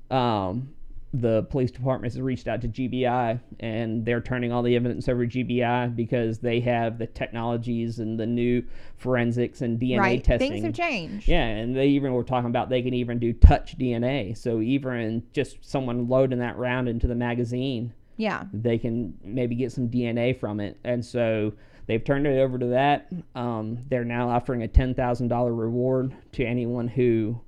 [0.09, 0.73] um,
[1.13, 5.25] the police department has reached out to GBI, and they're turning all the evidence over
[5.25, 8.63] to GBI because they have the technologies and the new
[8.97, 10.23] forensics and DNA right.
[10.23, 10.51] testing.
[10.53, 11.27] Things have changed.
[11.27, 14.37] Yeah, and they even were talking about they can even do touch DNA.
[14.37, 18.45] So even just someone loading that round into the magazine, Yeah.
[18.53, 20.79] they can maybe get some DNA from it.
[20.85, 21.51] And so
[21.87, 23.11] they've turned it over to that.
[23.35, 27.41] Um, they're now offering a ten thousand dollar reward to anyone who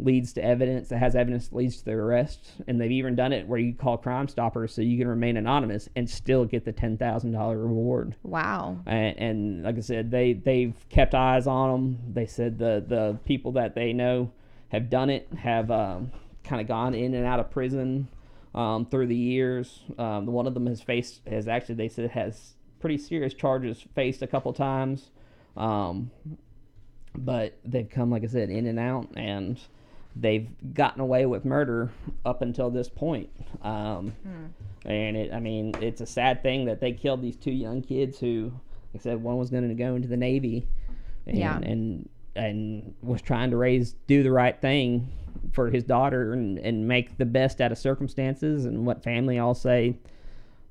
[0.00, 2.50] leads to evidence that has evidence that leads to the arrest.
[2.66, 5.88] And they've even done it where you call Crime Stoppers so you can remain anonymous
[5.94, 8.78] and still get the ten thousand dollar reward Wow.
[8.86, 11.98] and, and like I said, they they've kept eyes on them.
[12.12, 14.32] They said the the people that they know
[14.70, 16.10] have done it have um,
[16.42, 18.08] kind of gone in and out of prison
[18.52, 19.80] um, through the years.
[19.96, 24.22] Um, one of them has faced has actually they said has pretty serious charges faced
[24.22, 25.10] a couple times,
[25.56, 26.10] um,
[27.16, 29.60] but they've come like I said in and out and.
[30.16, 31.90] They've gotten away with murder
[32.24, 33.30] up until this point.
[33.62, 34.14] Um,
[34.84, 38.18] and it, I mean, it's a sad thing that they killed these two young kids
[38.18, 38.52] who,
[38.92, 40.66] like I said, one was going to go into the Navy,
[41.26, 41.58] and, Yeah.
[41.58, 45.08] and and was trying to raise, do the right thing
[45.52, 49.54] for his daughter, and, and make the best out of circumstances, and what family all
[49.54, 49.96] say,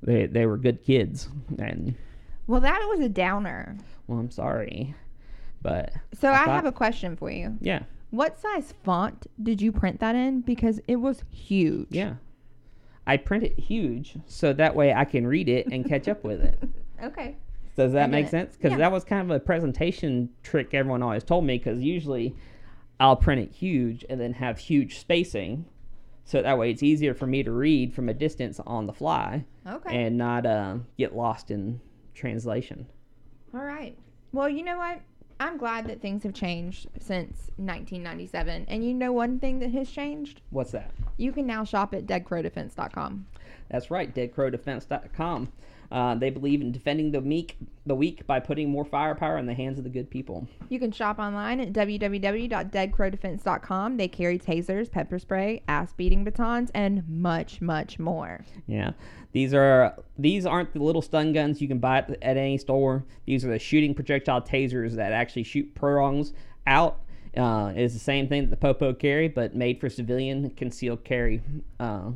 [0.02, 1.28] they they were good kids,
[1.60, 1.96] and
[2.48, 3.78] Well, that was a downer.
[4.08, 4.94] well, I'm sorry,
[5.62, 7.58] but So I I, thought- have a question for you.
[7.62, 10.42] yeah, What size font did you print that in?
[10.42, 11.88] Because it was huge.
[11.90, 12.14] yeah,
[13.08, 16.42] I print it huge so that way I can read it and catch up with
[16.42, 16.62] it.
[17.04, 17.36] Okay.
[17.76, 18.30] Does that make it.
[18.30, 18.56] sense?
[18.56, 18.78] Because Yeah.
[18.78, 21.58] that was kind of a presentation trick everyone always told me.
[21.58, 22.34] Because usually,
[23.00, 25.66] I'll print it huge and then have huge spacing,
[26.24, 29.44] so that way it's easier for me to read from a distance on the fly
[29.68, 30.06] Okay.
[30.06, 31.82] and not uh, get lost in
[32.14, 32.86] translation.
[33.54, 33.98] All right.
[34.32, 35.02] Well, you know what?
[35.44, 38.64] I'm glad that things have changed since 1997.
[38.70, 40.40] And you know one thing that has changed?
[40.52, 40.92] What's that?
[41.18, 43.26] You can now shop at deadcrowdefense.com.
[43.70, 45.52] That's right, deadcrowdefense.com.
[45.94, 49.54] Uh, they believe in defending the meek, the weak by putting more firepower in the
[49.54, 50.48] hands of the good people.
[50.68, 53.98] You can shop online at www.deadcrowdefense.com.
[53.98, 58.44] They carry tasers, pepper spray, ass beating batons, and much, much more.
[58.68, 58.92] Yeah,
[59.34, 63.04] these are these aren't the little stun guns you can buy at, at any store.
[63.26, 66.34] These are the shooting projectile tasers that actually shoot prongs
[66.66, 67.00] out.
[67.36, 71.42] Uh, it's the same thing that the Popo carry, but made for civilian concealed carry,
[71.80, 72.12] uh,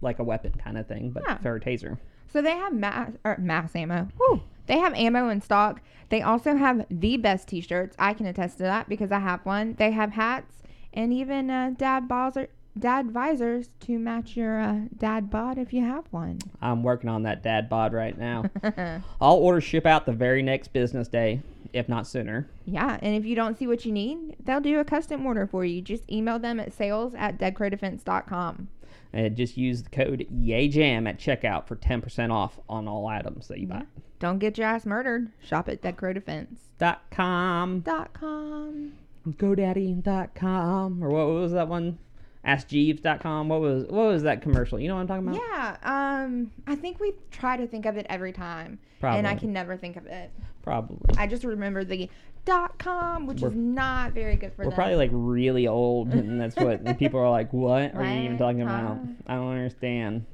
[0.00, 1.38] like a weapon kind of thing, but Yeah.
[1.38, 1.98] for a taser.
[2.32, 4.08] So they have mass or mass ammo.
[4.16, 4.42] Whew.
[4.66, 5.80] They have ammo in stock.
[6.10, 7.96] They also have the best T-shirts.
[7.98, 9.74] I can attest to that because I have one.
[9.78, 10.62] They have hats
[10.92, 15.84] and even uh, dad bozzer, dad visors to match your uh, dad bod if you
[15.84, 16.38] have one.
[16.60, 18.44] I'm working on that dad bod right now.
[19.20, 21.42] All orders ship out the very next business day.
[21.72, 22.48] if not sooner.
[22.64, 25.64] Yeah, and if you don't see what you need, they'll do a custom order for
[25.64, 25.80] you.
[25.80, 28.68] Just email them at sales at deadcrowdefense.com.
[29.12, 33.58] And just use the code YAYJAM at checkout for 10% off on all items that
[33.58, 33.82] you buy.
[34.20, 35.32] Don't get your ass murdered.
[35.42, 35.82] Shop at.
[35.82, 38.92] Dot com, Dot com.
[39.26, 41.98] GoDaddy.com, or what was that one?
[42.46, 43.48] AskJeeves.com.
[43.48, 44.78] What was what was that commercial?
[44.80, 45.40] You know what I'm talking about?
[45.52, 45.76] Yeah,
[46.24, 49.18] um, I think we try to think of it every time, Probably.
[49.18, 50.30] and I can never think of it.
[50.62, 50.98] Probably.
[51.18, 52.08] I just remember the
[52.44, 54.74] dot com, which We're- is not very good for We're them.
[54.76, 58.38] probably like really old, and that's what and people are like, "What are you even
[58.38, 58.98] talking about?
[59.26, 60.24] I don't understand."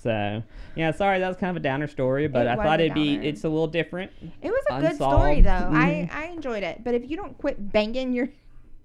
[0.00, 0.44] So,
[0.76, 3.16] yeah, sorry, that was kind of a downer story, but It I thought it'd be
[3.16, 4.12] it's a little different.
[4.40, 5.50] it was a good story though.
[5.50, 5.74] Mhm.
[5.74, 8.28] I I enjoyed it, but if you don't quit banging your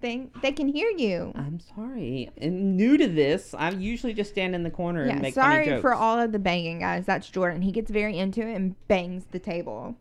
[0.04, 1.32] thing, they can hear you.
[1.34, 2.30] I'm sorry.
[2.42, 3.56] I'm new to this.
[3.58, 5.82] I usually just stand in the corner and Yeah, make funny sorry jokes.
[5.82, 7.06] for all of the banging, guys.
[7.06, 7.62] That's Jordan.
[7.62, 9.96] He gets very into it and bangs the table.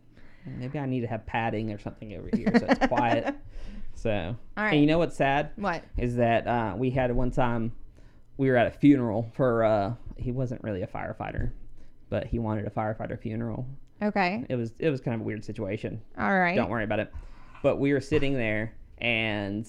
[0.44, 3.34] Maybe I need to have padding or something over here so it's quiet.
[3.94, 4.10] So,
[4.56, 4.72] All right.
[4.72, 5.84] and you know what's sad What?
[5.96, 7.70] is that uh, we had one time
[8.36, 11.52] we were at a funeral for uh, he wasn't really a firefighter,
[12.08, 13.64] but he wanted a firefighter funeral.
[14.02, 14.44] Okay.
[14.48, 16.00] It was it was kind of a weird situation.
[16.18, 16.56] All right.
[16.56, 17.12] Don't worry about it.
[17.62, 19.68] But we were sitting there and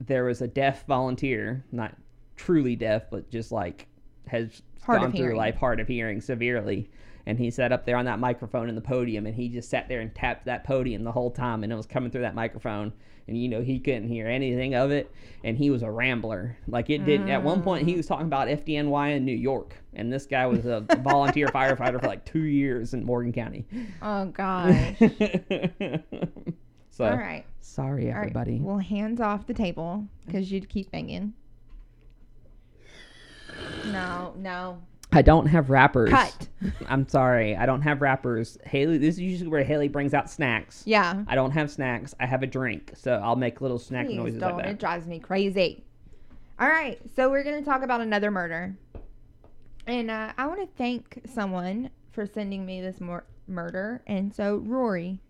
[0.00, 1.94] there was a deaf volunteer, not
[2.36, 3.88] truly deaf, but just like
[4.28, 5.36] has Hard gone through hearing.
[5.36, 6.90] life hard of hearing severely.
[7.26, 9.88] And he sat up there on that microphone in the podium and he just sat
[9.88, 12.90] there and tapped that podium the whole time and it was coming through that microphone
[13.26, 15.12] and you know he couldn't hear anything of it
[15.44, 16.56] and he was a rambler.
[16.66, 17.96] Like it did at one point he mm.
[17.98, 22.06] was talking about FDNY in New York and this guy was a volunteer firefighter for
[22.06, 23.66] like 2 years in Morgan County.
[24.00, 24.96] Oh gosh.
[26.98, 27.44] so All right.
[27.60, 28.22] sorry All right.
[28.22, 28.58] everybody.
[28.60, 31.32] Well, hands off the table because you'd keep banging.
[33.86, 34.82] No, no.
[35.12, 36.10] I don't have wrappers.
[36.10, 36.48] Cut.
[36.88, 37.56] I'm sorry.
[37.56, 38.58] I don't have wrappers.
[38.66, 40.82] Haley, this is usually where Haley brings out snacks.
[40.86, 41.22] Yeah.
[41.28, 42.14] I don't have snacks.
[42.20, 44.56] I have a drink, so I'll make little snack Please noises don't.
[44.58, 45.84] like It drives me crazy.
[46.58, 47.00] All right.
[47.14, 48.76] So we're going to talk about another murder.
[49.86, 54.02] And uh, I want to thank someone for sending me this mur- murder.
[54.08, 55.20] And so Rory,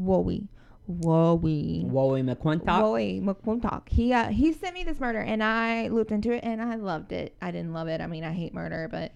[0.00, 0.46] Wowie,
[0.90, 1.90] Wowie.
[1.90, 2.80] Wowie McQuintock.
[2.80, 3.88] Roy McClintock.
[3.88, 7.12] He uh, he sent me this murder, and I looked into it, and I loved
[7.12, 7.34] it.
[7.40, 8.00] I didn't love it.
[8.00, 9.12] I mean, I hate murder, but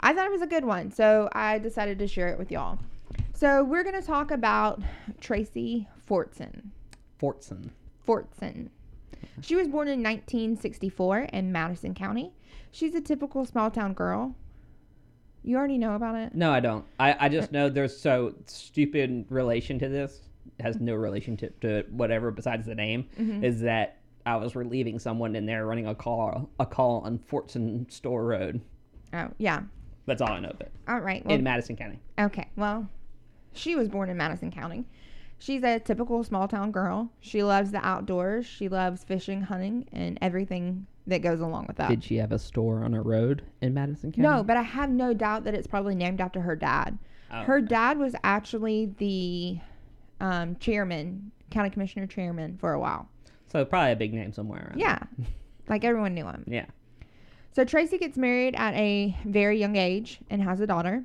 [0.00, 2.78] I thought it was a good one, so I decided to share it with y'all.
[3.34, 4.82] So we're gonna talk about
[5.20, 6.70] Tracy Fortson.
[7.20, 7.70] Fortson.
[8.06, 8.68] Fortson.
[9.40, 12.32] She was born in 1964 in Madison County.
[12.70, 14.36] She's a typical small town girl.
[15.42, 16.34] You already know about it.
[16.34, 16.84] No, I don't.
[16.98, 20.20] I, I just know there's so stupid relation to this.
[20.58, 23.08] Has no relationship to whatever besides the name.
[23.18, 23.44] Mm-hmm.
[23.44, 27.90] Is that I was relieving someone and they're running a call a call on Fortson
[27.90, 28.60] Store Road.
[29.12, 29.62] Oh yeah.
[30.06, 30.72] That's all I know of it.
[30.88, 31.24] All right.
[31.24, 32.00] Well, In Madison County.
[32.18, 32.88] Okay, well,
[33.52, 34.84] she was born in Madison County.
[35.38, 37.10] She's a typical small town girl.
[37.20, 38.44] She loves the outdoors.
[38.44, 41.88] She loves fishing, hunting, and everything that goes along with that.
[41.88, 44.22] Did she have a store on a road in Madison County?
[44.28, 46.98] no, but I have no doubt that it's probably named after her dad.
[47.32, 47.42] Oh.
[47.42, 49.58] Her dad was actually the
[50.20, 53.08] um, chairman, county commissioner chairman for a while.
[53.46, 54.78] So probably a big name somewhere around.
[54.78, 54.98] Yeah,
[55.68, 56.44] like everyone knew him.
[56.46, 56.66] Yeah.
[57.52, 61.04] So Tracy gets married at a very young age and has a daughter.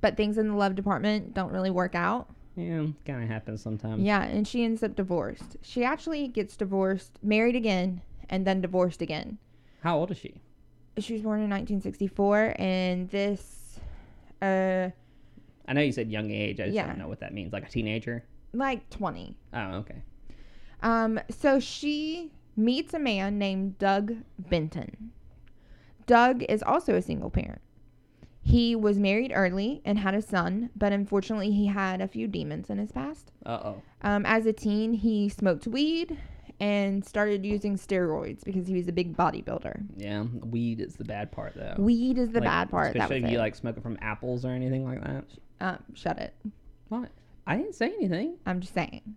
[0.00, 2.28] But things in the love department don't really work out.
[2.56, 4.02] Yeah, kind of happens sometimes.
[4.02, 5.56] Yeah, and she ends up divorced.
[5.62, 9.38] She actually gets divorced, married again, and then divorced again.
[9.82, 10.34] How old is she?
[10.98, 13.80] She was born in 1964, and this,
[14.42, 14.90] uh,
[15.70, 16.58] I know you said young age.
[16.60, 16.86] I just Yeah.
[16.88, 17.52] don't know what that means.
[17.52, 18.24] Like a teenager?
[18.52, 19.36] like 20.
[19.54, 20.02] Oh, okay.
[20.82, 25.12] Um, so she meets a man named Doug Benton.
[26.06, 27.60] Doug is also a single parent.
[28.42, 32.70] He was married early and had a son, but unfortunately, he had a few demons
[32.70, 33.30] in his past.
[33.46, 33.82] Uh oh.
[34.02, 36.18] Um, as a teen, he smoked weed
[36.58, 39.84] and started using steroids because he was a big bodybuilder.
[39.96, 41.74] Yeah, weed is the bad part though.
[41.78, 42.94] Weed is the Like, bad part.
[42.94, 43.42] That Especially was if you it.
[43.42, 45.24] like smoke it from apples or anything like that.
[45.60, 46.34] Um, shut it.
[46.88, 47.10] What?
[47.46, 48.36] I didn't say anything.
[48.46, 49.16] I'm just saying.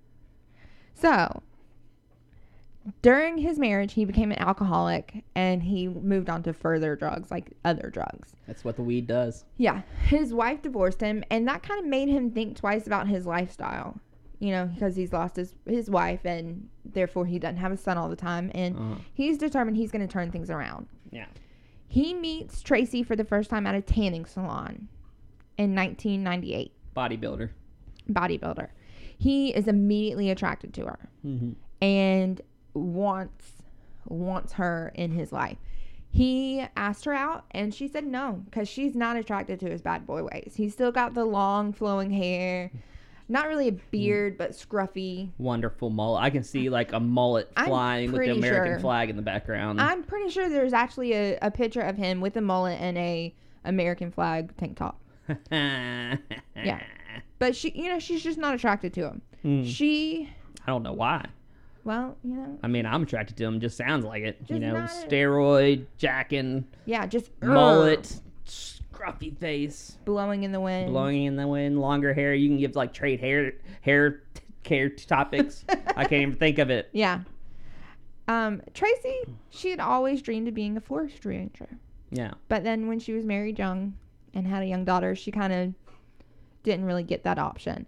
[0.96, 1.42] So,
[3.02, 7.52] during his marriage, he became an alcoholic and he moved on to further drugs, like
[7.64, 8.36] other drugs.
[8.48, 9.46] That's what the weed does.
[9.58, 9.84] Yeah.
[10.08, 14.00] His wife divorced him, and that kind of made him think twice about his lifestyle,
[14.40, 17.98] you know, because he's lost his, his wife and therefore he doesn't have a son
[17.98, 18.52] all the time.
[18.54, 18.96] And Uh-huh.
[19.14, 20.88] he's determined he's going to turn things around.
[21.12, 21.28] Yeah.
[21.88, 24.90] He meets Tracy for the first time at a tanning salon
[25.58, 26.72] in 1998.
[26.96, 27.50] Bodybuilder.
[28.12, 28.70] Bodybuilder.
[29.18, 31.52] He is immediately attracted to her Mm-hmm.
[31.82, 32.42] and
[32.74, 33.52] wants
[34.08, 35.58] wants her in his life.
[36.10, 40.06] He asked her out and she said no because she's not attracted to his bad
[40.06, 40.54] boy ways.
[40.56, 42.70] He's still got the long flowing hair.
[43.30, 45.30] not really a beard, but scruffy.
[45.38, 46.22] Wonderful mullet.
[46.22, 49.80] I can see like a mullet flying with the American sure- flag in the background.
[49.80, 53.34] I'm pretty sure there's actually a, a picture of him with a mullet and a
[53.64, 55.00] American flag tank top.
[55.52, 56.18] yeah.
[57.40, 59.22] But she, you know, she's just not attracted to him.
[59.42, 59.64] Hmm.
[59.64, 60.30] She,
[60.66, 61.26] I don't know why.
[61.84, 63.60] well, you know, I mean, I'm attracted to him.
[63.60, 64.38] Just sounds like it.
[64.48, 70.92] you know, steroid, jacking, yeah, just mullet, scruffy face, blowing in the wind.
[70.92, 72.34] blowing in the wind, longer hair.
[72.34, 75.66] You can give like trade hair hair t- care topics.
[75.70, 76.90] I can't even think of it.
[76.94, 77.22] Yeah.
[78.30, 81.68] Um, Tracy, she had always dreamed of being a forestry ranger.
[82.12, 82.32] Yeah.
[82.48, 83.96] But then when she was married young
[84.34, 85.74] and had a young daughter, she kind of
[86.64, 87.86] didn't really get that option.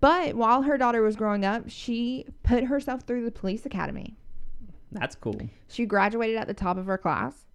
[0.00, 4.16] But while her daughter was growing up, she put herself through the police academy.
[4.92, 5.40] That's cool.
[5.68, 7.46] She graduated at the top of her class,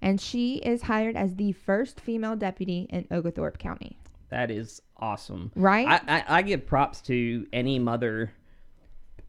[0.00, 3.98] and she is hired as the first female deputy in Oglethorpe County.
[4.30, 5.52] That is awesome.
[5.54, 5.86] Right?
[5.86, 8.32] I, I, I give props to any mother.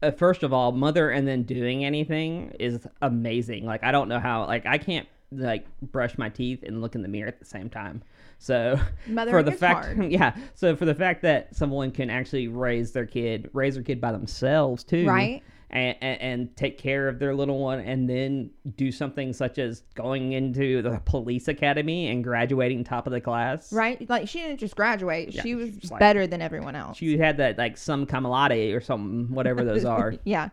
[0.00, 3.66] Uh, first of all, mother and then doing anything is amazing.
[3.66, 4.46] Like I don't know how.
[4.46, 7.68] Like I can't like brush my teeth and look in the mirror at the same
[7.68, 8.02] time.
[8.42, 8.76] So
[9.30, 10.10] for the fact, hard.
[10.12, 10.34] yeah.
[10.54, 14.10] So for the fact that someone can actually raise their kid, raise their kid by
[14.10, 15.42] themselves too, Right.
[15.70, 19.84] And, and, and take care of their little one, and then do something such as
[19.94, 23.72] going into the police academy and graduating top of the class.
[23.72, 24.06] right?
[24.10, 26.98] Like she didn't just graduate; Yeah, she was like- better than everyone else.
[26.98, 30.14] She had that like some camelade or something, whatever those are.
[30.24, 30.50] yeah,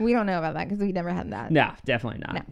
[0.00, 1.52] we don't know about that because we never had that.
[1.52, 2.34] no, definitely not.
[2.34, 2.42] No.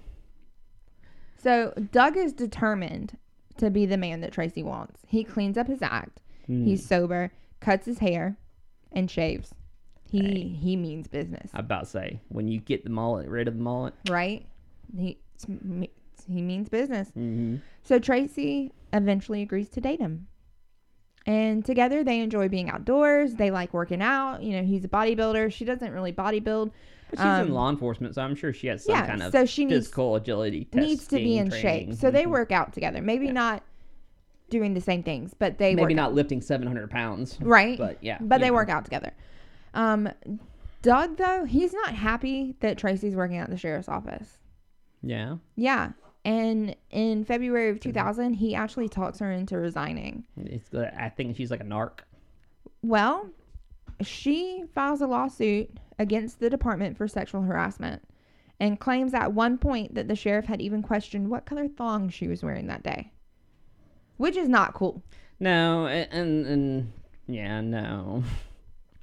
[1.39, 3.17] So Doug is determined
[3.59, 5.01] to be the man that Tracy wants.
[5.07, 6.21] He cleans up his act.
[6.47, 6.65] Hmm.
[6.65, 8.37] He's sober, cuts his hair,
[8.93, 9.55] and shaves.
[10.11, 10.49] He Hey.
[10.49, 13.63] he means business, I about to say when you get the mullet, rid of the
[13.63, 13.93] mullet.
[14.09, 14.47] right?
[14.97, 15.19] He
[16.27, 17.09] he means business.
[17.11, 17.57] Mm-hmm.
[17.83, 20.27] So Tracy eventually agrees to date him.
[21.27, 23.35] And together they enjoy being outdoors.
[23.35, 24.43] They like working out.
[24.43, 25.53] You know, he's a bodybuilder.
[25.53, 26.71] She doesn't really bodybuild.
[27.11, 29.33] But she's Um, in law enforcement, so I'm sure she has some yeah, kind of
[29.33, 30.69] so she needs physical agility.
[30.75, 31.91] needs to be in training.
[31.91, 31.95] shape.
[31.99, 32.31] So they Mhm.
[32.31, 33.01] work out together.
[33.01, 33.33] Maybe Yeah.
[33.33, 33.63] not
[34.51, 37.77] doing the same things, but they Maybe not lifting 700 pounds, right.
[37.79, 38.19] but yeah.
[38.21, 38.55] but they know.
[38.55, 39.13] work out together.
[39.75, 40.09] Um,
[40.83, 44.39] Doug though he's not happy that Tracy's working at the sheriff's office.
[45.03, 45.93] Yeah, Yeah,
[46.25, 50.25] and in February of 2000, he actually talks her into resigning.
[50.37, 50.73] it's.
[50.75, 52.01] I think she's like a narc.
[52.83, 53.29] Well,
[54.03, 58.03] she files a lawsuit against the department for sexual harassment
[58.61, 62.29] and claims at one point that the sheriff had even questioned what color thong she
[62.29, 63.11] was wearing that day,
[64.17, 65.03] which is not cool.
[65.41, 66.93] No, and and
[67.27, 68.23] yeah, no.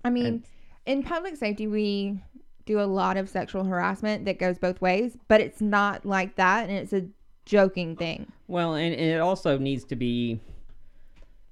[0.04, 0.44] I mean, And-
[0.86, 2.20] in public safety, we
[2.66, 6.70] do a lot of sexual harassment that goes both ways, but it's not like that,
[6.70, 7.08] and it's a
[7.46, 8.32] joking thing.
[8.48, 10.40] Well, and, and it also needs to be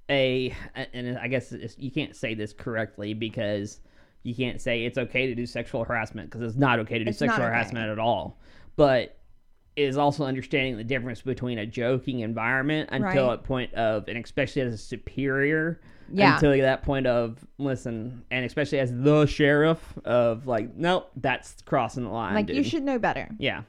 [0.09, 0.53] a,
[0.93, 3.79] and I guess it's, you can't say this correctly because
[4.23, 7.09] you can't say it's okay to do sexual harassment because it's not okay to do
[7.09, 7.47] It's sexual okay.
[7.47, 8.39] harassment at all.
[8.75, 9.17] But
[9.75, 13.33] it is also understanding the difference between a joking environment until Right.
[13.35, 16.35] a point of, and especially as a superior, Yeah.
[16.35, 22.03] until that point of listen, and especially as the sheriff of like, nope, that's crossing
[22.03, 22.35] the line.
[22.35, 23.29] like you should know better.
[23.39, 23.63] yeah,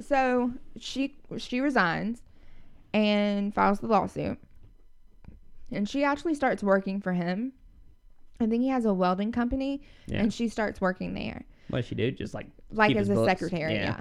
[0.00, 2.22] So she she resigns
[2.94, 4.38] and files the lawsuit,
[5.72, 7.52] and she actually starts working for him.
[8.40, 10.20] I think he has a welding company, yeah.
[10.20, 12.10] and she starts working there, what she do?
[12.10, 13.26] Just like like as a books?
[13.26, 13.74] secretary.
[13.74, 14.00] Yeah.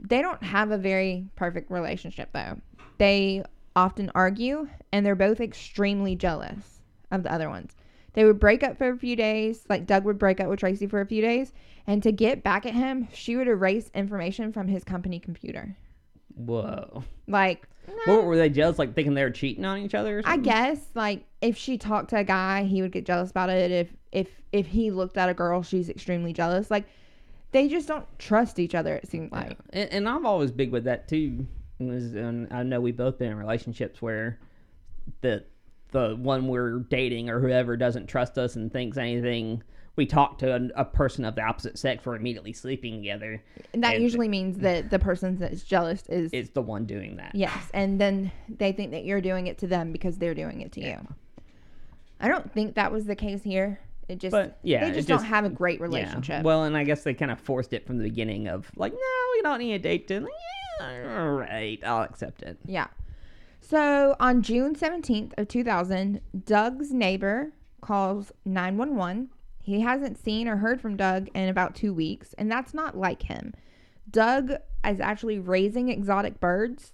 [0.00, 2.58] They don't have a very perfect relationship though.
[2.98, 3.42] They
[3.74, 7.74] often argue, and they're both extremely jealous of the other ones.
[8.12, 10.86] They would break up for a few days, like Doug would break up with Tracy
[10.86, 11.54] for a few days,
[11.86, 15.76] and to get back at him, she would erase information from his company computer.
[16.34, 17.04] Whoa.
[17.28, 17.66] Like,
[18.04, 18.78] What were they jealous?
[18.78, 20.18] Like thinking they were cheating on each other?
[20.18, 23.50] Or I guess like if she talked to a guy, he would get jealous about
[23.50, 23.70] it.
[23.70, 26.70] If if if he looked at a girl, she's extremely jealous.
[26.70, 26.86] Like
[27.52, 28.96] they just don't trust each other.
[28.96, 31.46] It seems like And, and I'm always big with that too.
[31.78, 34.38] And I know we've both been in relationships where
[35.22, 35.44] the
[35.92, 39.62] the one we're dating or whoever doesn't trust us and thinks anything.
[40.00, 42.06] We talk to a, a person of the opposite sex.
[42.06, 43.42] We're immediately sleeping together.
[43.74, 47.16] and that And- usually means that the person that's jealous is It's the one doing
[47.16, 47.34] that.
[47.34, 50.72] yes, and then they think that you're doing it to them because they're doing it
[50.72, 51.02] to Yeah.
[51.02, 51.14] you.
[52.18, 53.78] I don't think that was the case here.
[54.08, 55.84] It just But yeah, they just, don't just- have a great Yeah.
[55.84, 56.44] relationship.
[56.44, 58.98] Well, and I guess they kind of forced it from the beginning of like, no,
[59.34, 60.08] we don't need a date.
[60.08, 60.32] To like,
[60.80, 62.56] yeah, all right, I'll accept it.
[62.64, 62.86] Yeah.
[63.60, 69.28] So on June 17th of 2000, Doug's neighbor calls 911.
[69.70, 73.22] He hasn't seen or heard from Doug in about two weeks, and that's not like
[73.22, 73.54] him.
[74.10, 74.50] Doug
[74.84, 76.92] is actually raising exotic birds,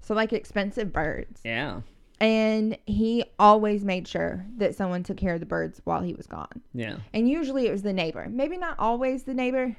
[0.00, 1.42] so like expensive birds.
[1.44, 1.82] Yeah.
[2.20, 6.26] And he always made sure that someone took care of the birds while he was
[6.26, 6.62] gone.
[6.72, 6.96] Yeah.
[7.12, 8.26] And usually it was the neighbor.
[8.30, 9.76] Maybe not always the neighbor,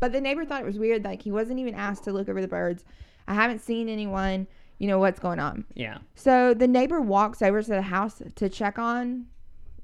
[0.00, 1.02] but the neighbor thought it was weird.
[1.02, 2.84] Like he wasn't even asked to look over the birds.
[3.26, 5.64] I haven't seen anyone, you know, what's going on.
[5.74, 5.96] Yeah.
[6.14, 9.28] So the neighbor walks over to the house to check on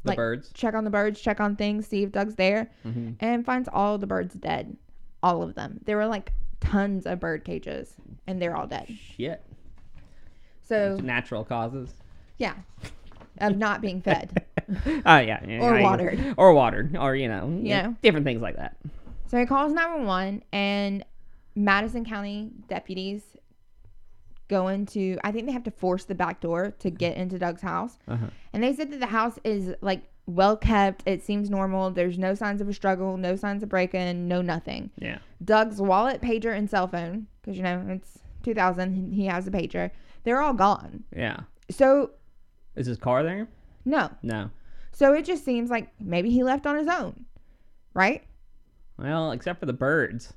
[0.07, 0.51] The Like- birds.
[0.55, 3.99] check on the birds, check on things, see if Doug's there, hmm and finds all
[3.99, 4.77] the birds dead.
[5.23, 5.81] All of them.
[5.85, 7.95] There were like tons of bird cages,
[8.27, 8.87] and they're all dead.
[9.17, 9.43] Shit.
[10.63, 11.93] So Natural causes.
[12.39, 12.55] yeah,
[13.39, 14.45] of not being fed.
[14.69, 16.35] oh yeah, yeah, Or yeah, watered.
[16.37, 17.93] or watered, or you know, Yeah.
[18.03, 18.77] different things like that.
[19.27, 21.05] So he calls 911 and
[21.55, 23.23] Madison County deputies
[24.49, 27.63] go into, I think they have to force the back door to get into Doug's
[27.63, 27.99] house.
[28.09, 28.27] Uh-huh.
[28.53, 31.03] And they said that the house is like well kept.
[31.07, 31.91] It seems normal.
[31.91, 34.91] There's no signs of a struggle, no signs of break in, no nothing.
[34.99, 35.19] Yeah.
[35.45, 39.91] Doug's wallet, pager, and cell phone, because you know it's 2000, he has a pager,
[40.25, 41.05] they're all gone.
[41.15, 41.41] Yeah.
[41.71, 42.13] So,
[42.77, 43.49] Is his car there?
[43.85, 44.11] no.
[44.23, 44.51] No.
[44.93, 47.27] So it just seems like maybe he left on his own,
[47.93, 48.25] right?
[48.99, 50.33] Well, except for the birds.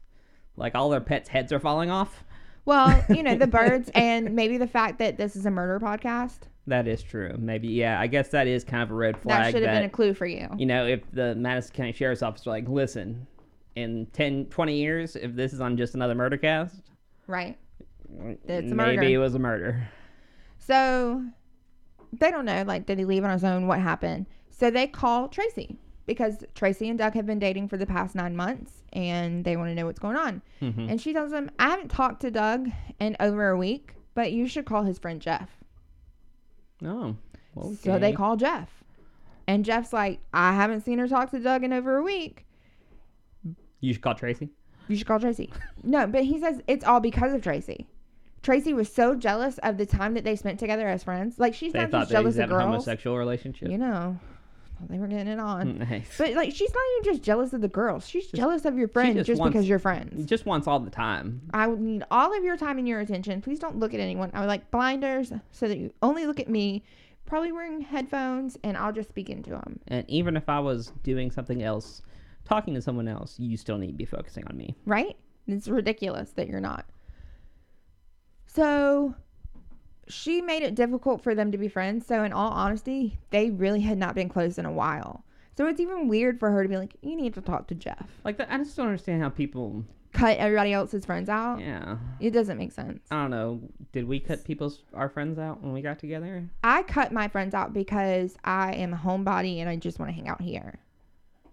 [0.57, 2.26] Like all their pets' heads are falling off.
[2.66, 6.39] Well, you know, the birds and maybe the fact that this is a murder podcast.
[6.68, 7.36] That is true.
[7.39, 7.99] Maybe, yeah.
[7.99, 9.45] I guess that is kind of a red flag.
[9.45, 10.47] That should have That, been a clue for you.
[10.57, 13.26] you know, if the Madison County Sheriff's Office were like, listen,
[13.76, 16.82] in 10, 20 years, if this is on just another murder cast,
[17.28, 17.57] Right.
[18.14, 18.99] Mm, it's a murder.
[19.01, 19.88] maybe it was a murder.
[20.57, 21.24] So
[22.14, 23.66] they don't know, like, did he leave on his own?
[23.68, 24.26] What happened?
[24.51, 25.78] So they call Tracy
[26.10, 29.70] because Tracy and Doug have been dating for the past nine months and they want
[29.70, 30.41] to know what's going on.
[30.62, 30.89] Mhm.
[30.91, 34.47] And she tells them, I haven't talked to Doug in over a week, but you
[34.47, 35.49] should call his friend Jeff.
[36.84, 37.16] Oh.
[37.57, 37.76] Okay.
[37.76, 38.84] So they call Jeff.
[39.47, 42.45] And Jeff's like, I haven't seen her talk to Doug in over a week.
[43.80, 44.49] You should call Tracy.
[44.88, 45.51] You should call Tracy.
[45.84, 47.88] no, but he says it's all because of Tracy.
[48.41, 51.39] Tracy was so jealous of the time that they spent together as friends.
[51.39, 52.64] Like she's They not just jealous of girls.
[52.64, 53.70] homosexual relationship.
[53.70, 54.18] You know,
[54.88, 55.80] they were getting it on.
[55.80, 56.17] Nice.
[56.17, 58.07] But like she's not even just jealous of the girls.
[58.07, 60.25] She's jealous of your friends just just, wants- because you're friends.
[60.25, 61.41] just wants all the time.
[61.53, 63.41] I would need all of your time and your attention.
[63.41, 64.32] Please don't look at anyone.
[64.34, 66.84] I would like blinders so that you only look at me.
[67.25, 69.80] Probably wearing headphones, and I'll just speak into them.
[69.88, 72.01] And even if I was doing something else,
[72.43, 74.75] talking to someone else, you still need to be focusing on me.
[74.86, 75.15] right?
[75.47, 76.86] It's ridiculous that you're not.
[78.47, 79.13] So
[80.10, 82.05] she made it difficult for them to be friends.
[82.05, 85.24] So, in all honesty, they really had not been close in a while.
[85.57, 88.07] So, it's even weird for her to be like, you need to talk to Jeff.
[88.24, 89.86] Like that, I just don't understand how people.
[90.12, 91.60] Cut everybody else's friends out.
[91.60, 93.03] Yeah, It doesn't make sense.
[93.12, 93.62] I don't know.
[93.91, 96.49] Did we cut people's our friends out when we got together?
[96.64, 100.16] I cut my friends out because I am a homebody and I just want to
[100.16, 100.80] hang out here.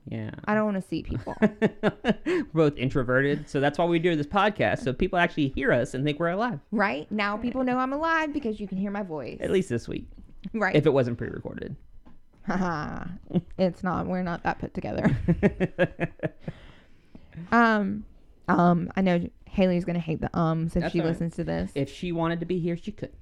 [0.08, 0.30] Yeah.
[0.44, 1.34] I don't want to see people.
[1.40, 5.94] we're both introverted, so that's why we do this podcast, so people actually hear us
[5.94, 6.60] and think we're alive.
[6.70, 7.10] right?
[7.10, 9.38] Now people know I'm alive because you can hear my voice.
[9.40, 10.06] At least this week,
[10.54, 10.76] Right.
[10.76, 11.74] if it wasn't pre-recorded.
[12.46, 13.04] Haha.
[13.58, 14.06] it's not.
[14.06, 15.16] We're not that put together.
[17.52, 18.04] Um,
[18.48, 21.08] um, I know Haley's gonna hate the ums if That's she right.
[21.08, 21.70] listens to this.
[21.74, 23.12] if she wanted to be here, she could.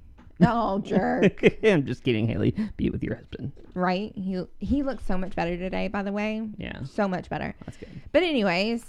[0.41, 1.43] No, jerk.
[1.65, 2.55] I'm just kidding, Haley.
[2.77, 3.53] Be with your husband.
[3.75, 4.13] right?
[4.15, 6.49] He he looks so much better today, by the way.
[6.59, 7.55] Yeah, So much better.
[7.65, 7.89] that's good.
[8.13, 8.85] But anyways,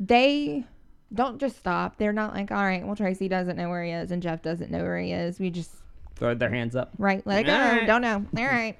[0.00, 0.64] they
[1.12, 1.96] don't just stop.
[1.96, 4.70] They're not like, all right, well Tracy doesn't know where he is and Jeff doesn't
[4.70, 5.38] know where he is.
[5.40, 5.70] We just
[6.16, 6.90] Throw their hands up.
[6.98, 7.52] right, let it go.
[7.56, 7.86] Right.
[7.86, 8.24] Don't know.
[8.36, 8.76] All right.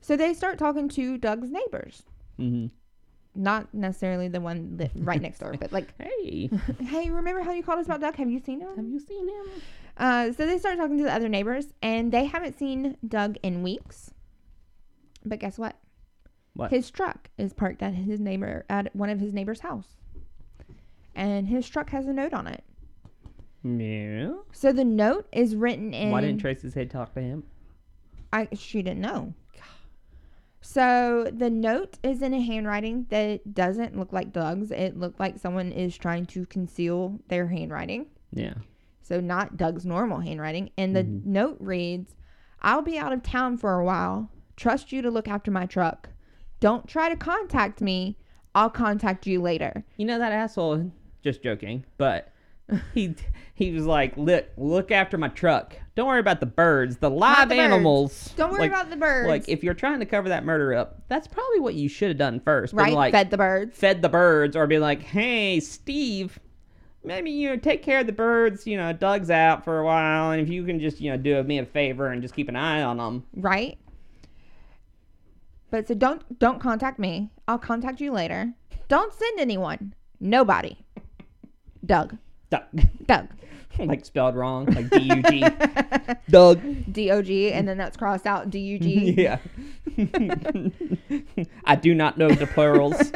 [0.00, 2.02] So they start talking to Doug's neighbors.
[2.38, 2.66] Mm-hmm.
[3.34, 7.62] Not necessarily the one that right next door, but like, Hey, hey, remember how you
[7.62, 8.16] called us about Doug?
[8.16, 8.74] Have you seen him?
[8.74, 9.46] have you seen him?
[9.98, 13.62] Uh, so they start talking to the other neighbors, and they haven't seen Doug in
[13.62, 14.12] weeks.
[15.24, 15.76] But guess what?
[16.54, 16.70] What?
[16.70, 19.96] His truck is parked at his neighbor at one of his neighbor's house,
[21.14, 22.64] and his truck has a note on it.
[23.64, 24.34] Yeah.
[24.52, 26.10] So the note is written in.
[26.10, 27.42] Why didn't Tracy's head talk to him?
[28.32, 29.34] I she didn't know.
[30.60, 34.70] So the note is in a handwriting that doesn't look like Doug's.
[34.70, 38.06] It looked like someone is trying to conceal their handwriting.
[38.32, 38.54] Yeah.
[39.08, 40.70] So not Doug's normal handwriting.
[40.76, 41.32] And the mm-hmm.
[41.32, 42.14] note reads,
[42.60, 44.30] I'll be out of town for a while.
[44.56, 46.10] Trust you to look after my truck.
[46.60, 48.18] Don't try to contact me.
[48.54, 49.84] I'll contact you later.
[49.96, 50.92] You know that asshole.
[51.22, 52.32] Just joking, but
[52.94, 53.14] he
[53.54, 55.74] he was like, look, look after my truck.
[55.94, 57.60] Don't worry about the birds, the live the birds.
[57.60, 58.34] animals.
[58.36, 59.28] Don't worry Like- about the birds.
[59.28, 62.18] Like if you're trying to cover that murder up, that's probably what you should have
[62.18, 62.74] done first.
[62.74, 62.92] Right?
[62.92, 63.78] Like Fed the birds.
[63.78, 66.38] fed the birds, or be like, hey, Steve.
[67.04, 68.66] Maybe you know, take care of the birds.
[68.66, 71.42] You know, Doug's out for a while, and if you can just you know do
[71.42, 73.24] me a favor and just keep an eye on them.
[73.34, 73.78] Right?
[75.70, 77.30] But so don't don't contact me.
[77.46, 78.52] I'll contact you later.
[78.88, 79.94] Don't send anyone.
[80.20, 80.78] Nobody.
[81.84, 82.16] Doug.
[82.50, 82.64] Doug.
[83.06, 83.28] Doug.
[83.78, 85.44] like spelled wrong, like D U G.
[86.30, 86.60] Doug.
[86.92, 89.14] D O G, and then that's crossed out D U G.
[89.18, 89.38] Yeah.
[91.64, 93.10] I do not know the plurals.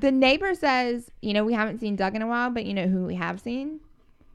[0.00, 2.86] The neighbor says, you know, we haven't seen Doug in a while, but you know
[2.86, 3.80] who we have seen?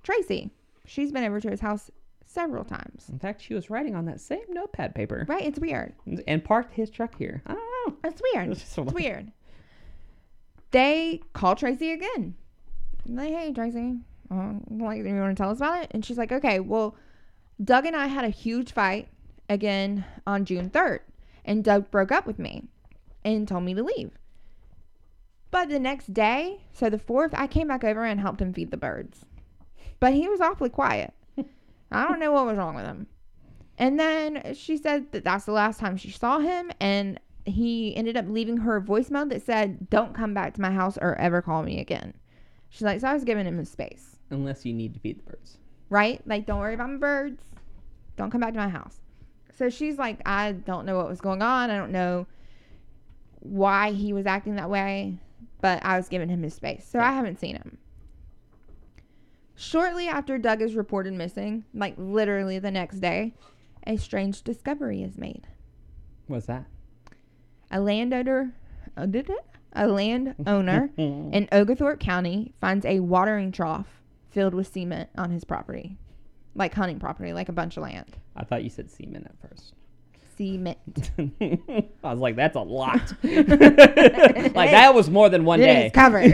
[0.03, 0.51] Tracy.
[0.85, 1.89] She's been over to his house
[2.23, 3.07] several times.
[3.09, 5.45] In fact, she was writing on that same notepad paper Right?
[5.45, 5.93] It's weird.
[6.27, 7.41] and parked his truck here.
[7.47, 7.97] I don't know.
[8.03, 8.49] It's weird.
[8.51, 9.31] It's just It's weird.
[10.71, 12.35] They call Tracy again.
[13.07, 13.97] Like, hey, Tracy,
[14.31, 15.91] uh, like, you want to tell us about it?
[15.91, 16.95] And she's like, okay, well,
[17.63, 19.07] Doug and I had a huge fight
[19.49, 20.99] again on June 3rd.
[21.45, 22.63] And Doug broke up with me
[23.23, 24.11] and told me to leave.
[25.55, 28.71] But the next day, so the 4th, I came back over and helped him feed
[28.71, 29.23] the birds.
[30.01, 31.13] But he was awfully quiet.
[31.93, 33.07] I don't know what was wrong with him.
[33.77, 38.17] And then she said that that's the last time she saw him, and he ended
[38.17, 41.41] up leaving her a voicemail that said, "Don't come back to my house or ever
[41.41, 42.15] call me again."
[42.67, 45.23] She's like, "So I was giving him his space, Unless you need to feed the
[45.23, 45.57] birds.
[45.89, 46.21] right?
[46.27, 47.41] Like, don't worry about my birds.
[48.17, 48.99] Don't come back to my house."
[49.53, 51.71] So she's like, "I don't know what was going on.
[51.71, 52.27] I don't know
[53.39, 55.19] why he was acting that way,
[55.65, 57.79] but I was giving him his space, so I haven't seen him."
[59.55, 63.33] Shortly after Doug is reported missing, like literally the next day,
[63.87, 65.47] a strange discovery is made.
[66.27, 66.65] What's that?
[67.71, 68.53] A landowner,
[68.95, 69.45] uh, did it?
[69.73, 75.97] A landowner in Oglethorpe County finds a watering trough filled with cement on his property,
[76.53, 78.17] like hunting property, like a bunch of land.
[78.35, 79.73] I thought you said semen at first.
[80.37, 80.77] Cement.
[82.03, 83.13] I was like, that's a lot.
[83.23, 85.85] like that was more than one It day.
[85.87, 86.31] It's covered.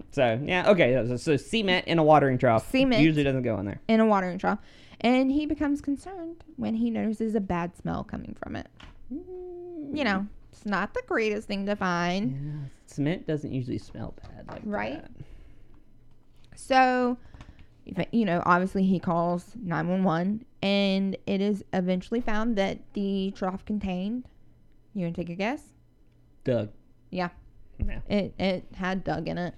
[0.12, 1.04] so yeah, okay.
[1.08, 3.02] So, so cement in a watering trough Cement.
[3.02, 3.80] usually doesn't go in there.
[3.88, 4.58] in a watering trough,
[5.00, 8.66] and he becomes concerned when he notices a bad smell coming from it.
[9.12, 9.96] Mm.
[9.96, 12.32] You know, it's not the greatest thing to find.
[12.32, 15.02] Yeah, cement doesn't usually smell bad, like Right.
[15.02, 15.10] that.
[16.56, 17.16] So,
[18.12, 24.24] you know, obviously he calls 911 and it is eventually found that the trough contained,
[24.94, 25.62] you want to take a guess?
[26.44, 26.70] Doug.
[27.10, 27.30] Yeah.
[27.84, 28.00] Yeah.
[28.08, 29.54] It, it had Doug in it.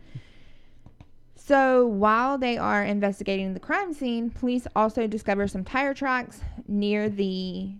[1.34, 7.08] So while they are investigating the crime scene, police also discover some tire tracks near
[7.08, 7.72] the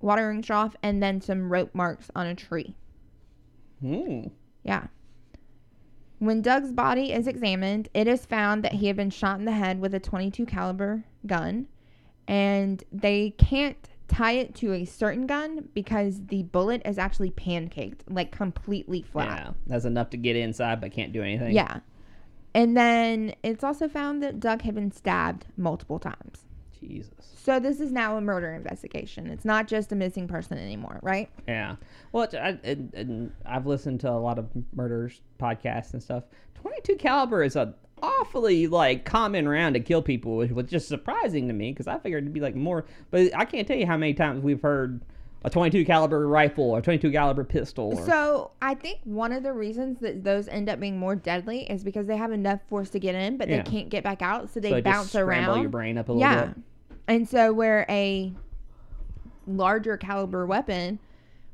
[0.00, 2.74] watering trough and then some rope marks on a tree.
[3.80, 4.24] Hmm.
[4.62, 4.88] Yeah.
[6.18, 9.52] When Doug's body is examined, it is found that he had been shot in the
[9.52, 11.68] head with a 22 caliber gun
[12.26, 18.00] and they can't tie it to a certain gun because the bullet is actually pancaked,
[18.08, 19.46] like completely flat.
[19.46, 21.54] Yeah, that's enough to get inside, but can't do anything.
[21.54, 21.80] Yeah.
[22.54, 26.44] And then it's also found that Doug had been stabbed multiple times.
[26.80, 27.34] Jesus.
[27.36, 29.28] So this is now a murder investigation.
[29.28, 31.28] It's not just a missing person anymore, right?
[31.46, 31.76] Yeah.
[32.12, 36.24] Well, it's, I, and, and I've listened to a lot of murders podcasts and stuff.
[36.54, 41.48] 22 caliber is a awfully like common round to kill people, which was just surprising
[41.48, 42.84] to me because I figured it'd be like more.
[43.10, 45.02] But I can't tell you how many times we've heard
[45.44, 47.92] a 22 caliber rifle or 22 caliber pistol.
[47.96, 51.70] Or, So I think one of the reasons that those end up being more deadly
[51.70, 53.62] is because they have enough force to get in, but Yeah.
[53.62, 55.60] they can't get back out, so they so bounce around.
[55.60, 56.46] your brain up a little yeah.
[56.46, 56.56] bit.
[57.06, 58.32] And so where a
[59.46, 60.98] larger caliber weapon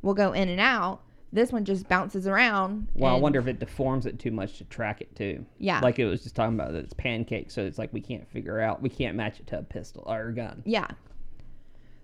[0.03, 1.01] will go in and out,
[1.33, 2.87] this one just bounces around.
[2.95, 5.45] Well, I wonder if it deforms it too much to track it too.
[5.59, 5.81] Yeah.
[5.81, 8.61] Like it was just talking about that it's pancake, so it's like we can't figure
[8.61, 10.63] out, we can't match it to a pistol or a gun.
[10.65, 10.87] Yeah.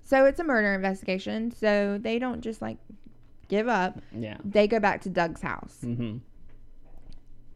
[0.04, 1.50] So it's a murder investigation.
[1.50, 2.78] So they don't just like
[3.48, 4.00] give up.
[4.16, 4.38] Yeah.
[4.44, 5.78] They go back to Doug's house.
[5.84, 6.18] Mm-hmm.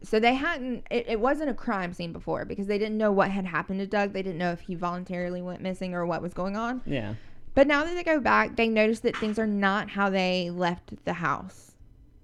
[0.03, 3.31] So they hadn't, it, it wasn't a crime scene before because they didn't know what
[3.31, 4.13] had happened to Doug.
[4.13, 6.81] They didn't know if he voluntarily went missing or what was going on.
[6.85, 7.15] Yeah.
[7.55, 11.03] But now that they go back, they notice that things are not how they left
[11.05, 11.71] the house.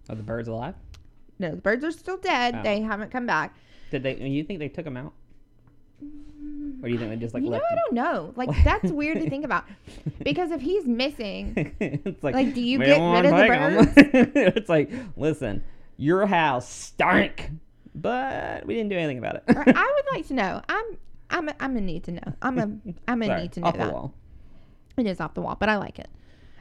[0.10, 0.76] Are the birds alive?
[1.40, 2.56] No, the birds are still dead.
[2.58, 2.64] Oh.
[2.64, 3.56] They haven't come back.
[3.90, 4.16] Did they?
[4.18, 5.14] You think they took them out,
[6.82, 8.34] or do you think they just like you know, I don't know.
[8.36, 9.66] Like, that's weird to think about.
[10.24, 13.94] Because if he's missing, it's like, Like, do you get rid of the 'em."
[14.56, 15.64] it's like, listen,
[15.98, 17.52] your house stank,
[17.94, 19.44] but we didn't do anything about it.
[19.48, 19.54] I
[19.96, 20.62] would like to know.
[20.68, 20.86] I'm,
[21.30, 22.34] I'm, a, I'm gonna need to know.
[22.42, 23.88] I'm a, I'm gonna Sorry, need to know off that.
[23.88, 24.14] the wall.
[24.98, 26.10] It is off the wall, but I like it.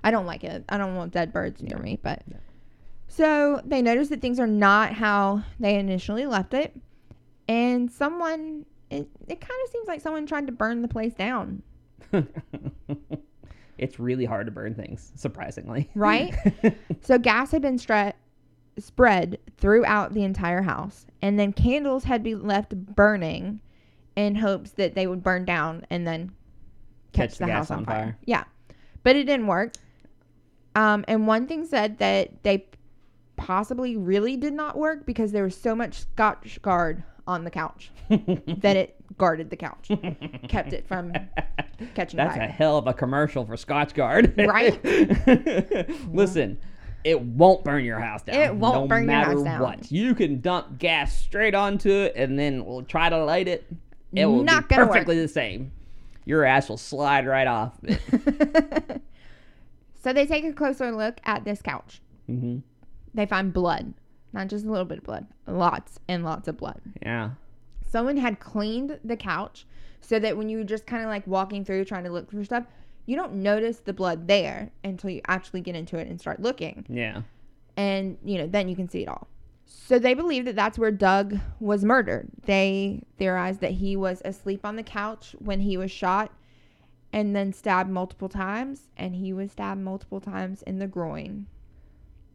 [0.05, 0.64] I don't like it.
[0.68, 2.37] I don't want dead birds near me, but Yeah.
[3.09, 6.75] so they notice that things are not how they initially left it,
[7.49, 11.62] and someone it, it kind of seems like someone tried to burn the place down,
[13.78, 15.88] it's really hard to burn things, surprisingly.
[15.95, 16.34] right?
[17.01, 18.12] so gas had been stre-
[18.78, 23.61] spread throughout the entire house, and then candles had been left burning
[24.16, 26.32] in hopes that they would burn down and then
[27.12, 27.95] catch, Catch the, the house gas on on fire.
[27.97, 28.18] fire.
[28.24, 28.45] Yeah,
[29.03, 29.74] but it didn't work.
[30.76, 32.66] Um, and one thing said that they
[33.36, 38.76] possibly really did not work because there was so much Scotchgard on the couch then
[38.76, 39.89] it guarded the couch,
[40.49, 41.12] kept it from
[41.95, 42.45] catching That's fire.
[42.45, 44.37] a hell of a commercial for Scotchgard.
[44.49, 46.09] Right?
[46.12, 46.59] Listen,
[47.05, 48.37] it won't burn your house down.
[48.41, 49.61] It won't no burn your house down.
[49.61, 49.93] what.
[49.93, 53.64] You can dump gas straight onto it and then we'll try to light it.
[54.14, 54.93] It will Not be gonna work.
[54.95, 55.70] perfectly the same.
[56.24, 57.78] Your ass will slide right off.
[60.03, 62.01] so they take a closer look at this couch.
[62.26, 62.59] hmm
[63.14, 63.95] They find blood,
[64.33, 66.81] not just a little bit of blood, lots and lots of blood.
[67.03, 67.31] Yeah.
[67.87, 69.66] Someone had cleaned the couch
[70.01, 72.45] so that when you were just kind of like walking through trying to look for
[72.45, 72.64] stuff,
[73.07, 76.87] you don't notice the blood there until you actually get into it and start looking.
[76.89, 77.22] Yeah.
[77.76, 79.26] and you know then you can see it all
[79.64, 84.64] so they believe that that's where doug was murdered they theorized that he was asleep
[84.66, 86.33] on the couch when he was shot
[87.12, 91.47] and then stabbed multiple times and he was stabbed multiple times in the groin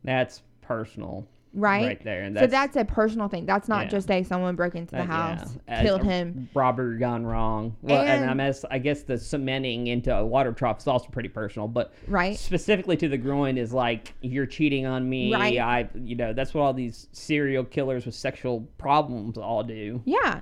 [0.03, 1.27] That's personal.
[1.55, 2.21] Right, Right there.
[2.23, 3.89] And so that's a personal thing that's not Yeah.
[3.89, 5.05] just a someone broke into the yeah.
[5.37, 7.75] house As killed him Robbery gone wrong.
[7.81, 11.07] Well, and, And- I, guess, I guess the cementing into a water trough is also
[11.09, 15.33] pretty personal, but right specifically to the groin is like you're cheating on me.
[15.33, 15.57] Right.
[15.57, 20.01] I, you know, that's what all these serial killers with sexual problems all do.
[20.05, 20.41] yeah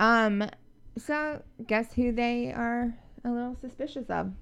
[0.00, 0.44] um
[0.96, 2.94] so guess who they are
[3.24, 4.32] a little suspicious of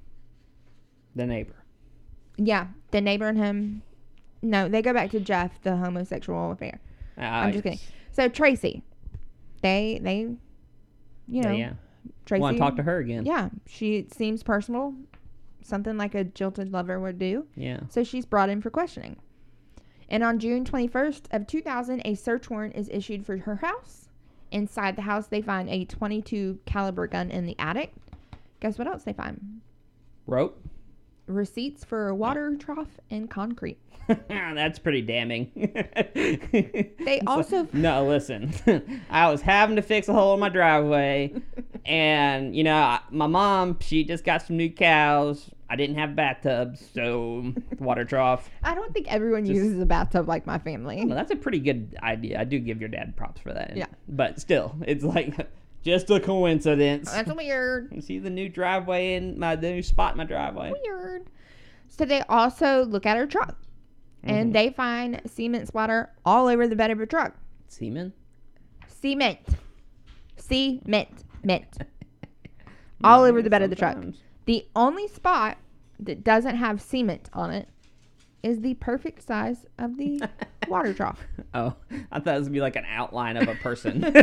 [1.14, 1.56] The neighbor.
[2.36, 3.82] yeah the neighbor and him
[4.46, 6.80] no they go back to jeff the homosexual affair
[7.18, 7.78] I'm just kidding.
[8.12, 8.82] So Tracy,
[9.62, 10.28] they they,
[11.28, 11.72] you know, yeah.
[12.24, 12.40] Tracy.
[12.40, 13.24] Want to talk to her again?
[13.24, 14.94] Yeah, she seems personal,
[15.62, 17.46] something like a jilted lover would do.
[17.56, 17.80] Yeah.
[17.88, 19.16] So she's brought in for questioning.
[20.08, 24.08] And on June 21st of 2000, a search warrant is issued for her house.
[24.52, 27.92] Inside the house, they find a 22 caliber gun in the attic.
[28.60, 29.60] Guess what else they find?
[30.26, 30.60] Rope.
[31.26, 33.78] Receipts for a water trough and concrete.
[34.28, 35.50] That's pretty damning.
[36.14, 38.52] They also no, listen.
[39.10, 41.34] I was having to fix a hole in my driveway,
[41.84, 45.50] and you know, I, my mom she just got some new cows.
[45.68, 48.48] I didn't have bathtubs, so water trough.
[48.62, 51.04] I don't think everyone Just- uses a bathtub like my family.
[51.04, 52.38] Well, that's a pretty good idea.
[52.40, 53.76] I do give your dad props for that.
[53.76, 53.86] Yeah.
[54.08, 55.48] But still, it's like
[55.82, 57.10] just a coincidence.
[57.10, 58.02] That's weird.
[58.04, 60.72] See the new driveway in my the new spot in my driveway.
[60.84, 61.26] Weird.
[61.88, 63.56] So they also look at her truck
[64.22, 64.52] and mm-hmm.
[64.52, 67.34] they find cement splatter all over the bed of her truck.
[67.68, 68.12] Semen.
[68.88, 69.38] Cement.
[70.36, 71.24] Cement.
[71.42, 71.78] Mint.
[73.04, 73.96] all over the bed of the truck.
[74.46, 75.58] The only spot
[76.00, 77.68] that doesn't have cement on it
[78.46, 80.22] is the perfect size of the
[80.68, 81.20] water trough.
[81.52, 81.74] Oh,
[82.12, 84.04] I thought it was gonna be like an outline of a person.
[84.04, 84.20] I, want,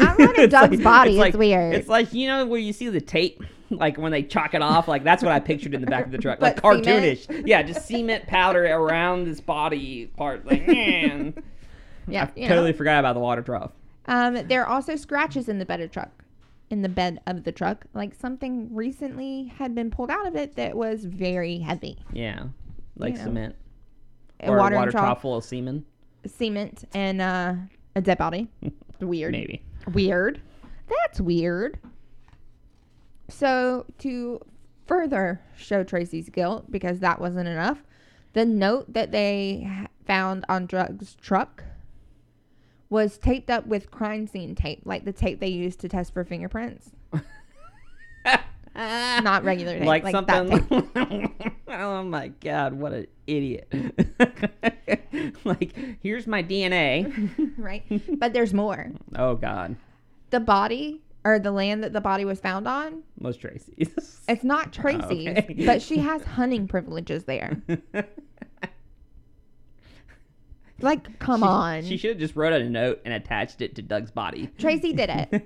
[0.00, 1.10] I'm a It's Doug's body.
[1.12, 1.74] It's like, weird.
[1.74, 4.88] It's like you know where you see the tape, like when they chalk it off.
[4.88, 6.86] Like that's what I pictured in the back of the truck, like But cement?
[6.86, 7.46] cartoonish.
[7.46, 10.46] Yeah, just cement powder around this body part.
[10.46, 11.34] Like man,
[12.08, 12.24] Yeah.
[12.34, 12.54] I you know.
[12.54, 13.72] totally forgot about the water trough.
[14.06, 16.10] Um, there are also scratches in the bed of truck,
[16.70, 17.84] in the bed of the truck.
[17.92, 21.98] Like something recently had been pulled out of it that was very heavy.
[22.12, 22.44] Yeah,
[22.96, 23.24] like You know.
[23.24, 23.56] cement
[24.40, 25.84] or water, a water trough, trough full of semen.
[26.26, 27.54] cement, and uh,
[27.94, 28.48] a dead body.
[29.00, 29.32] Weird.
[29.32, 29.62] Maybe.
[29.92, 30.40] Weird.
[30.88, 31.78] That's weird.
[33.28, 34.40] So to
[34.86, 37.82] further show Tracy's guilt, because that wasn't enough,
[38.32, 39.68] the note that they
[40.06, 41.64] found on Doug's truck
[42.88, 46.24] was taped up with crime scene tape, like the tape they used to test for
[46.24, 46.90] fingerprints.
[48.76, 51.32] Not regular like, like, that something.
[51.68, 53.72] oh my god, what an idiot!
[55.44, 57.52] like, here's my DNA.
[57.56, 57.84] right?
[58.18, 58.90] But there's more.
[59.16, 59.76] Oh god,
[60.30, 64.20] The body or the land that the body was found on, most Tracy's.
[64.28, 65.64] it's not Tracy's, Okay.
[65.66, 67.60] but she has hunting privileges there.
[70.82, 71.84] Like, come She- on.
[71.84, 74.50] She should have just wrote a note and attached it to Doug's body.
[74.58, 75.42] Tracy did it.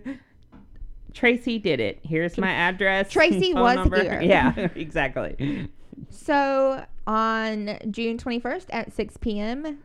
[1.15, 2.01] Tracy did it.
[2.03, 3.11] Here's my address.
[3.11, 4.03] Tracy was number.
[4.03, 4.21] here.
[4.21, 5.69] Yeah, exactly.
[6.09, 9.79] So on June 21st at 6 p.m.,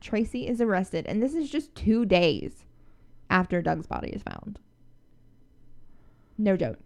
[0.00, 1.06] Tracy is arrested.
[1.06, 2.64] And this is just two days
[3.30, 4.58] after Doug's body is found.
[6.36, 6.78] No joke.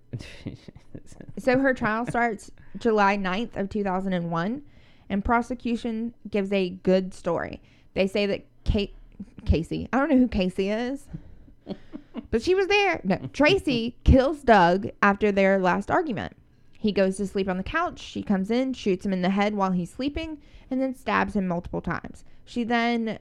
[1.39, 4.63] So her trial starts July 9th of 2001,
[5.09, 7.63] and prosecution gives a good story.
[7.95, 8.95] They say that Kate,
[9.47, 11.07] Casey, I don't know who Casey is,
[12.31, 13.01] but she was there.
[13.05, 16.35] No, Tracy kills Doug after their last argument.
[16.79, 17.99] He goes to sleep on the couch.
[17.99, 20.39] She comes in, shoots him in the head while he's sleeping,
[20.71, 22.25] and then stabs him multiple times.
[22.45, 23.19] She then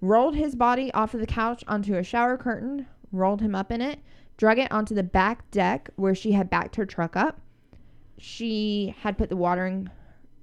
[0.00, 3.80] rolled his body off of the couch onto a shower curtain, rolled him up in
[3.80, 4.00] it,
[4.36, 7.40] drug it onto the back deck where she had backed her truck up.
[8.18, 9.88] She had put the watering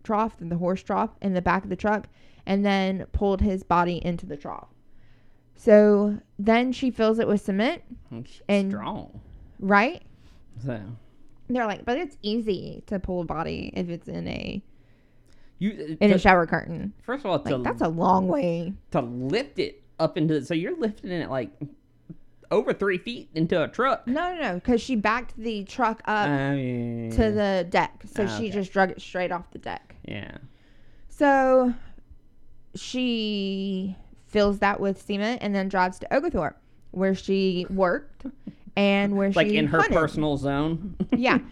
[0.03, 2.07] trough and the horse trough in the back of the truck
[2.45, 4.69] and then pulled his body into the trough.
[5.61, 7.81] So then she fills it with cement,
[8.25, 9.19] She's And- strong.
[9.59, 10.01] right?
[10.63, 10.79] So
[11.49, 14.61] They're like, but it's easy to pull a body if it's in a
[15.57, 16.93] you in to- a shower curtain.
[17.01, 18.73] first of all to Like that's a long way.
[18.91, 21.49] to lift it up into so you're lifting it like
[22.51, 24.07] over three feet into a truck.
[24.07, 28.23] No, no, no, because she backed the truck up I mean, to the deck, so
[28.23, 28.51] Ah, she okay.
[28.51, 29.95] just drug it straight off the deck.
[30.07, 30.37] yeah.
[31.09, 31.73] So
[32.75, 33.95] she
[34.29, 36.57] fills that with cement and then drives to Oglethorpe,
[36.91, 38.25] where she worked
[38.75, 39.95] and where she like she in her hunted.
[39.95, 40.95] personal zone.
[41.15, 41.39] Yeah.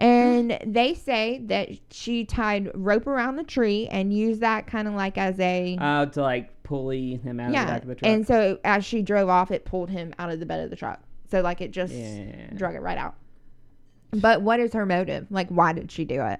[0.00, 4.94] And they say that she tied rope around the tree and used that kind of
[4.94, 7.64] like as a uh, to like pulley him out of the yeah.
[7.64, 8.08] back of the truck.
[8.08, 10.76] And so as she drove off, it pulled him out of the bed of the
[10.76, 11.00] truck.
[11.28, 12.50] So like it just yeah.
[12.54, 13.16] drug it right out.
[14.12, 15.26] But what is her motive?
[15.30, 16.38] Like, why did she do it?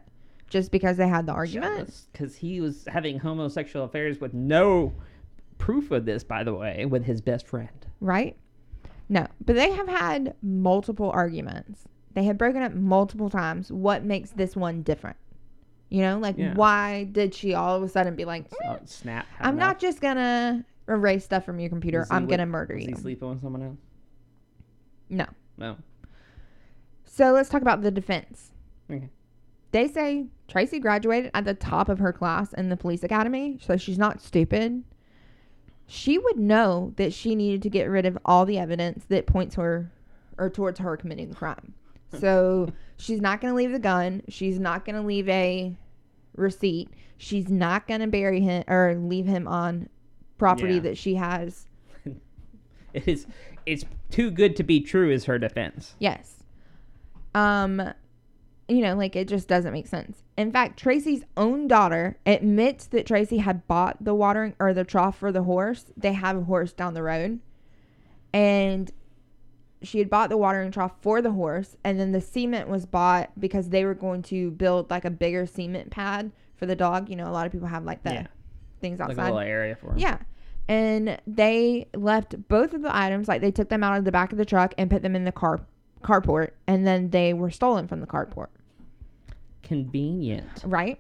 [0.49, 2.07] Just because they had the argument?
[2.13, 4.95] Because he was having homosexual affairs with no
[5.69, 7.69] proof of this, by the way, with his best friend.
[8.01, 8.37] right?
[9.11, 11.85] No, but they have had multiple arguments.
[12.15, 13.71] They have broken up multiple times.
[13.73, 15.17] What makes this one different?
[15.91, 16.55] You know, like Yeah.
[16.55, 19.27] why did she all of a sudden be like, "Mm, snap.
[19.41, 19.67] I'm enough.
[19.69, 22.07] not just gonna erase stuff from your computer.
[22.11, 22.89] I'm gonna murder you.
[22.89, 23.79] he sleeping with someone else?
[25.11, 25.27] No.
[25.57, 25.77] No.
[27.05, 28.53] So let's talk about the defense.
[28.91, 29.09] Okay.
[29.73, 33.77] They say Tracy graduated at the top of her class in the police academy, so
[33.77, 34.83] she's not stupid.
[35.91, 39.55] She would know that she needed to get rid of all the evidence that points
[39.57, 39.91] her
[40.37, 41.75] or towards her committing the crime.
[42.21, 44.23] So she's not going to leave the gun.
[44.29, 45.77] She's not going to leave a
[46.37, 46.89] receipt.
[47.19, 49.91] She's not going to bury him or leave him on
[50.39, 50.81] property Yeah.
[50.81, 51.67] that she has.
[52.95, 53.27] It is.
[53.67, 55.11] It's too good to be true.
[55.11, 55.95] Is her defense?
[55.99, 56.37] Yes.
[57.35, 57.83] Um,
[58.69, 60.23] you know, like it just doesn't make sense.
[60.37, 65.19] In fact, Tracy's own daughter admits that Tracy had bought the watering or the trough
[65.19, 65.87] for the horse.
[65.97, 67.41] They have a horse down the road.
[68.33, 68.91] And
[69.83, 71.77] she had bought the watering trough for the horse.
[71.85, 75.47] And then the cement was bought because they were going to build like a bigger
[75.47, 77.09] cement pad for the dog.
[77.09, 78.27] You know, a lot of people have like the Yeah.
[78.81, 79.23] things Like outside.
[79.23, 79.99] a little area for him.
[79.99, 80.19] Yeah.
[80.69, 84.33] And they left both of the items, like they took them out of the back
[84.33, 85.61] of the truck and put them in the car
[86.03, 88.47] carport, and then they were stolen from the carport,
[89.69, 90.63] Convenient.
[90.65, 90.99] right?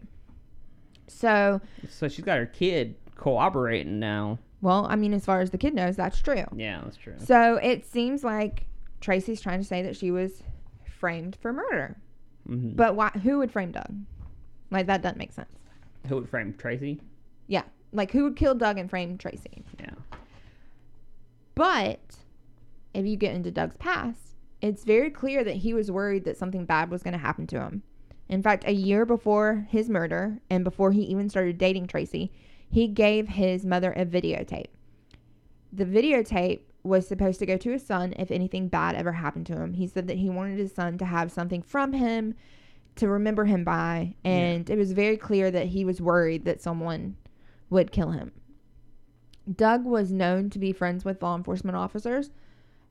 [1.06, 4.38] So, So she's got her kid cooperating now.
[4.60, 6.44] well, I mean, as far as the kid knows, that's true.
[6.54, 7.14] Yeah, that's true.
[7.18, 8.66] So it seems like
[9.00, 10.42] Tracy's trying to say that she was
[10.84, 11.96] framed for murder.
[12.48, 12.76] Mhm.
[12.76, 13.08] But why?
[13.22, 13.94] Who would frame Doug?
[14.70, 15.48] Like that doesn't make sense.
[16.08, 17.00] Who would frame Tracy?
[17.46, 17.62] Yeah,
[17.92, 19.64] like who would kill Doug and frame Tracy?
[19.80, 19.90] Yeah.
[21.54, 22.16] But
[22.94, 26.64] if you get into Doug's past, it's very clear that he was worried that something
[26.64, 27.82] bad was going to happen to him.
[28.28, 32.30] In fact, a year before his murder and before he even started dating Tracy,
[32.70, 34.68] he gave his mother a videotape.
[35.72, 39.56] The videotape was supposed to go to his son if anything bad ever happened to
[39.56, 39.74] him.
[39.74, 42.34] He said that he wanted his son to have something from him
[42.96, 47.16] to remember him by, and it was very clear that he was worried that someone
[47.70, 48.32] would kill him.
[49.54, 52.30] Doug was known to be friends with law enforcement officers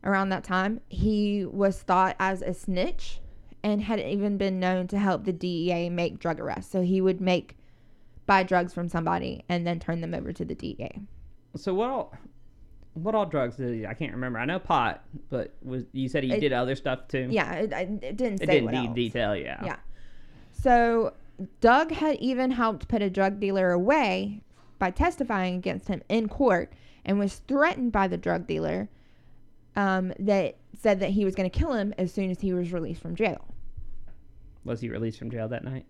[0.03, 0.79] around that time.
[0.89, 3.19] He was thought as a snitch
[3.63, 6.71] and had even been known to help the DEA make drug arrests.
[6.71, 7.57] So he would make
[8.25, 11.01] buy drugs from somebody and then turn them over to the DEA.
[11.55, 12.13] So what all?
[12.93, 13.85] What all drugs did he?
[13.85, 14.39] I can't remember.
[14.39, 17.27] I know pot, but was you said he It- did other stuff too?
[17.29, 18.95] Yeah, it, it didn't say It didn't else.
[18.95, 19.35] detail.
[19.35, 19.63] Yeah.
[19.63, 19.75] Yeah.
[20.51, 21.13] So
[21.61, 24.41] Doug had even helped put a drug dealer away
[24.79, 26.73] by testifying against him in court
[27.05, 28.89] and was threatened by the drug dealer
[29.77, 32.73] um, that said that he was going to kill him as soon as he was
[32.73, 33.45] released from jail.
[34.65, 35.85] Was he released from jail that night?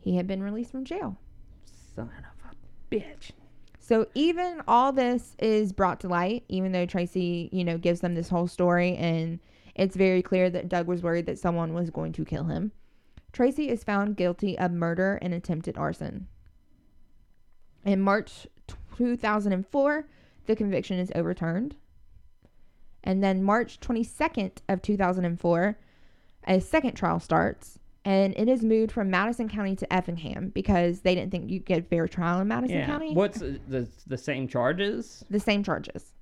[0.00, 1.16] He had been released from jail.
[1.94, 3.30] Son of a bitch.
[3.78, 8.14] So even all this is brought to light, even though Tracy, you know, gives them
[8.14, 9.38] this whole story and
[9.76, 12.72] it's very clear that Doug was worried that someone was going to kill him.
[13.32, 16.26] Tracy is found guilty of murder and attempted arson.
[17.84, 18.48] In March
[18.96, 20.08] 2004,
[20.46, 21.76] the conviction is overturned.
[23.08, 25.78] And then March 22nd of 2004,
[26.46, 31.14] a second trial starts and it is moved from Madison County to Effingham because they
[31.14, 32.86] didn't think you get a fair trial in Madison Yeah.
[32.86, 35.24] County What's the, the the same charges?
[35.30, 36.12] the same charges.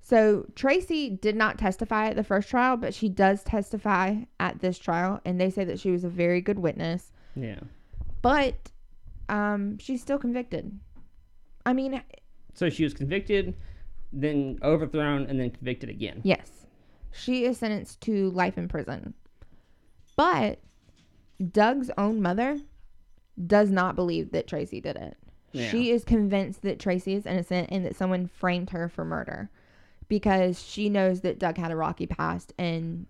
[0.00, 4.78] So Tracy did not testify at the first trial, but she does testify at this
[4.78, 7.12] trial, and they say that she was a very good witness.
[7.36, 7.60] Yeah.
[8.22, 8.54] But
[9.28, 10.78] um, she's still convicted.
[11.66, 12.02] I mean,
[12.54, 13.54] So she was convicted,
[14.12, 16.20] then overthrown, and then convicted again.
[16.24, 16.50] yes,
[17.12, 19.14] she is sentenced to life in prison.
[20.16, 20.58] But
[21.52, 22.58] Doug's own mother
[23.46, 25.16] does not believe that Tracy did it.
[25.52, 25.70] Yeah.
[25.70, 29.50] She is convinced that Tracy is innocent and that someone framed her for murder
[30.08, 33.06] because she knows that Doug had a rocky past and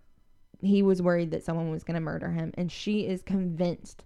[0.61, 2.53] he was worried that someone was going to murder him.
[2.55, 4.05] And she is convinced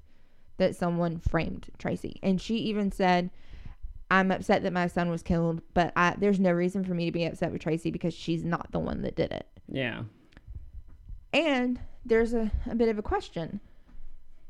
[0.59, 2.21] that someone framed Tracy.
[2.23, 3.31] And she even said,
[4.13, 7.13] I'm upset that my son was killed, but I, there's no reason for me to
[7.13, 9.47] be upset with Tracy because she's not the one that did it.
[9.69, 10.03] Yeah.
[11.33, 13.61] And there's a, a bit of a question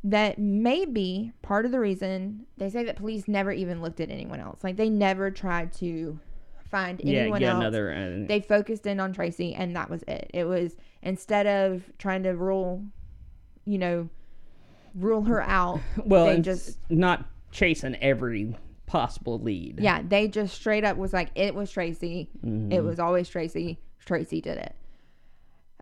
[0.02, 4.40] that maybe part of the reason they say that police never even looked at anyone
[4.40, 4.64] else.
[4.64, 6.18] Like they never tried to
[6.68, 7.20] find Yeah.
[7.20, 7.60] anyone Get else.
[7.60, 7.92] another.
[7.94, 10.28] Uh, They focused in on Tracy and that was it.
[10.34, 12.82] It was instead of trying to rule,
[13.64, 14.08] you know,
[14.96, 15.78] rule her out.
[16.04, 18.56] well, they just- not chasing every
[18.92, 19.80] possible lead.
[19.80, 22.28] Yeah, they just straight up was like, it was Tracy.
[22.44, 22.70] Mhm.
[22.72, 23.78] It was always Tracy.
[24.04, 24.74] Tracy did it.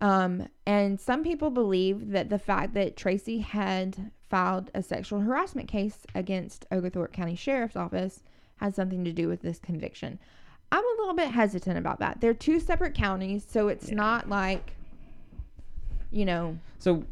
[0.00, 5.68] Um, and some people believe that the fact that Tracy had filed a sexual harassment
[5.68, 8.22] case against Oglethorpe County Sheriff's Office
[8.56, 10.18] had something to do with this conviction.
[10.72, 12.20] I'm a little bit hesitant about that.
[12.20, 13.96] They're two separate counties, so it's Yeah.
[13.96, 14.76] not like,
[16.12, 17.04] you know, So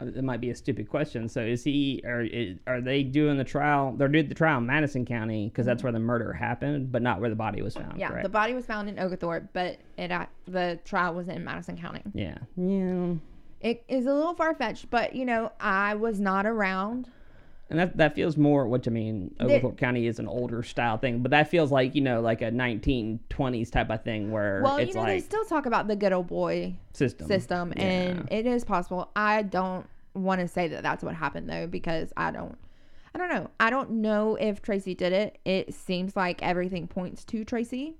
[0.00, 1.28] uh, it might be a stupid question.
[1.28, 2.02] So is he?
[2.04, 3.94] Are is, are they doing the trial?
[3.96, 7.20] They're doing the trial in Madison County because that's where the murder happened, but not
[7.20, 7.90] where the body was found.
[7.90, 8.00] Mm-hmm.
[8.00, 8.22] yeah, correct?
[8.24, 12.02] the body was found in Oglethorpe, but it uh, the trial was in Madison County.
[12.12, 12.38] yeah.
[12.56, 13.14] Yeah.
[13.60, 17.08] It is a little far fetched, but you know, I was not around.
[17.70, 19.34] And that that feels more what you mean.
[19.40, 22.50] Oglethorpe County is an older style thing, but that feels like you know like a
[22.50, 26.26] 1920s type of thing where Well, you know, they still talk about the good old
[26.26, 27.26] boy system.
[27.26, 27.82] system, Yeah.
[27.82, 29.10] and it is possible.
[29.16, 32.56] I don't want to say that that's what happened though, because I don't.
[33.14, 33.48] I don't know.
[33.60, 35.38] I don't know if Tracy did it.
[35.44, 37.94] It seems like everything points to Tracy,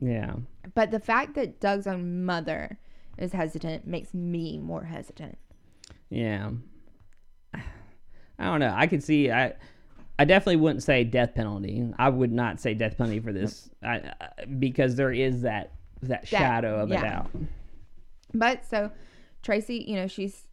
[0.00, 0.36] Yeah.
[0.74, 2.78] but the fact that Doug's own mother
[3.18, 5.36] is hesitant makes me more hesitant.
[6.08, 6.52] Yeah.
[8.40, 8.74] I don't know.
[8.76, 9.30] I could see.
[9.30, 9.52] I
[10.18, 11.92] I definitely wouldn't say death penalty.
[11.98, 16.26] I would not say death penalty for this, I, I, because there is that that
[16.26, 16.98] shadow of yeah.
[16.98, 17.30] a doubt.
[18.34, 18.90] But so
[19.42, 20.46] Tracy, you know, she's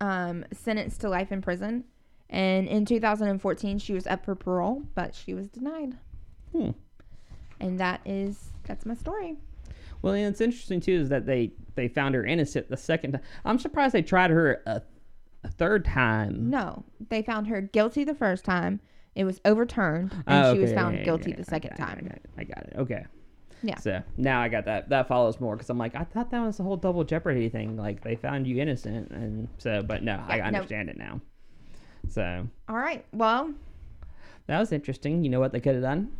[0.00, 1.84] um, sentenced to life in prison.
[2.28, 5.96] And in 2014, she was up for parole, but she was denied.
[6.52, 6.70] Hmm.
[7.58, 9.36] And that is that's my story.
[10.02, 13.22] Well, and it's interesting too is that they they found her innocent the second time.
[13.44, 14.82] I'm surprised they tried her a,
[15.44, 16.50] a third time.
[16.50, 18.80] No, they found her guilty the first time.
[19.14, 21.70] It was overturned, and Oh, she was okay, found yeah, guilty yeah, the I second
[21.76, 21.98] got it, time.
[21.98, 22.72] I got, it, I got it.
[22.78, 23.06] Okay.
[23.62, 23.78] Yeah.
[23.78, 24.88] So now I got that.
[24.88, 27.76] That follows more because I'm like, I thought that was the whole double jeopardy thing.
[27.76, 30.58] Like they found you innocent, and so, but no, I Yeah, no.
[30.58, 31.20] understand it now.
[32.08, 33.04] So All right.
[33.12, 33.52] Well,
[34.46, 35.22] that was interesting.
[35.24, 36.12] You know what they could have done?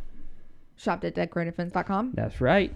[0.77, 2.11] shopped at deadcrowdefense.com.
[2.15, 2.73] That's right.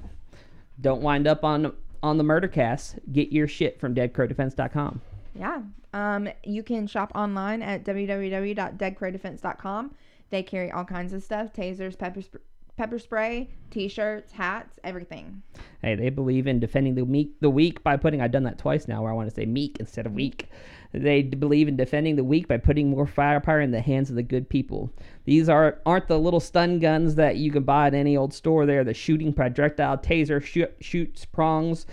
[0.79, 1.73] Don't wind up on
[2.03, 2.97] on the murder cast.
[3.11, 5.01] Get your shit from deadcrowdefense.com.
[5.37, 5.61] Yeah.
[5.93, 9.91] Um, you can shop online at www.deadcrowdefense.com.
[10.29, 12.39] They carry all kinds of stuff tasers, pepper, sp-
[12.77, 15.41] pepper spray, t shirts, hats, everything.
[15.81, 18.21] Hey, they believe in defending the meek, the weak by putting.
[18.21, 20.49] I've done that twice now, where I want to say meek instead of weak.
[20.93, 24.23] They believe in defending the weak by putting more firepower in the hands of the
[24.23, 24.89] good people.
[25.25, 28.65] These are aren't the little stun guns that you can buy at any old store.
[28.65, 31.85] They're the shooting projectile taser, shoot, shoots prongs,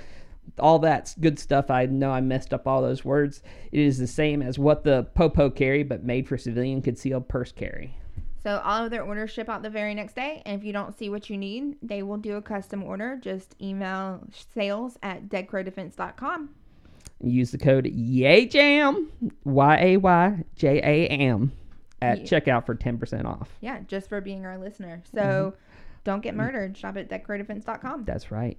[0.59, 1.70] all that good stuff.
[1.70, 3.43] I know I messed up all those words.
[3.70, 7.53] It is the same as what the popo carry, but made for civilian concealed purse
[7.53, 7.97] carry.
[8.43, 10.43] So all of their orders ship out the very next day.
[10.45, 13.18] And if you don't see what you need, they will do a custom order.
[13.20, 14.20] Just email
[14.53, 16.51] sales at deadcrowdefense.com.
[17.22, 19.07] Use the code YAYJAM,
[19.45, 21.53] Y A Y J A M,
[22.01, 22.40] at Yeah.
[22.40, 23.57] checkout for 10% off.
[23.61, 25.03] Yeah, just for being our listener.
[25.14, 25.57] So mm-hmm.
[26.03, 26.76] don't get murdered.
[26.76, 28.05] Shop at deadcrowdefense.com.
[28.05, 28.59] That's right.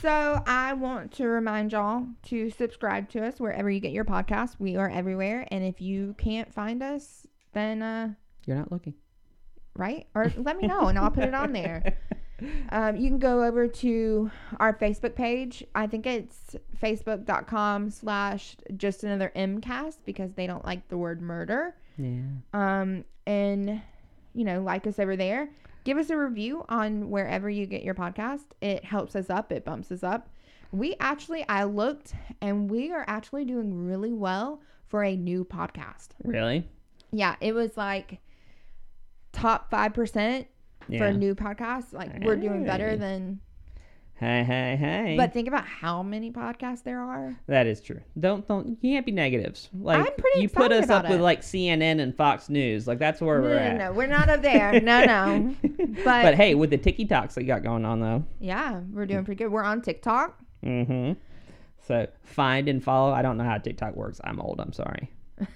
[0.00, 4.56] So I want to remind y'all to subscribe to us wherever you get your podcast.
[4.58, 5.46] We are everywhere.
[5.50, 8.10] And if you can't find us, then uh
[8.46, 8.94] You're not looking.
[9.76, 10.06] right?
[10.14, 11.98] Or let me know and I'll put it on there.
[12.70, 15.62] Um, you can go over to our Facebook page.
[15.74, 21.74] I think it's facebook.com slash just another MCAST because they don't like the word murder.
[21.98, 22.22] Yeah.
[22.54, 23.82] Um, and,
[24.32, 25.50] you know, like us over there.
[25.84, 28.44] Give us a review on wherever you get your podcast.
[28.60, 30.28] It helps us up, it bumps us up.
[30.72, 36.08] We actually, I looked and we are actually doing really well for a new podcast.
[36.22, 36.68] Really?
[37.12, 38.20] Yeah, it was like
[39.32, 40.46] top 5%
[40.98, 41.92] for a new podcast.
[41.92, 43.40] Like we're doing better than.
[44.20, 45.14] Hey, hey, hey.
[45.16, 47.34] But think about how many podcasts there are.
[47.46, 48.00] that is true.
[48.18, 49.70] Don't don't you can't be negatives.
[49.72, 52.86] Like I'm pretty you put us up about with like CNN and Fox News.
[52.86, 53.78] Like that's where No, we're no, at.
[53.78, 54.78] no, we're not up there.
[54.82, 55.56] No, no.
[55.62, 58.22] but, But- hey, with the TikToks we got going on though.
[58.40, 59.50] Yeah, we're doing pretty good.
[59.50, 60.38] We're on TikTok.
[60.62, 61.12] Mm-hmm.
[61.86, 63.12] So find and follow.
[63.14, 64.20] I don't know how TikTok works.
[64.22, 64.60] I'm old.
[64.60, 65.10] I'm sorry.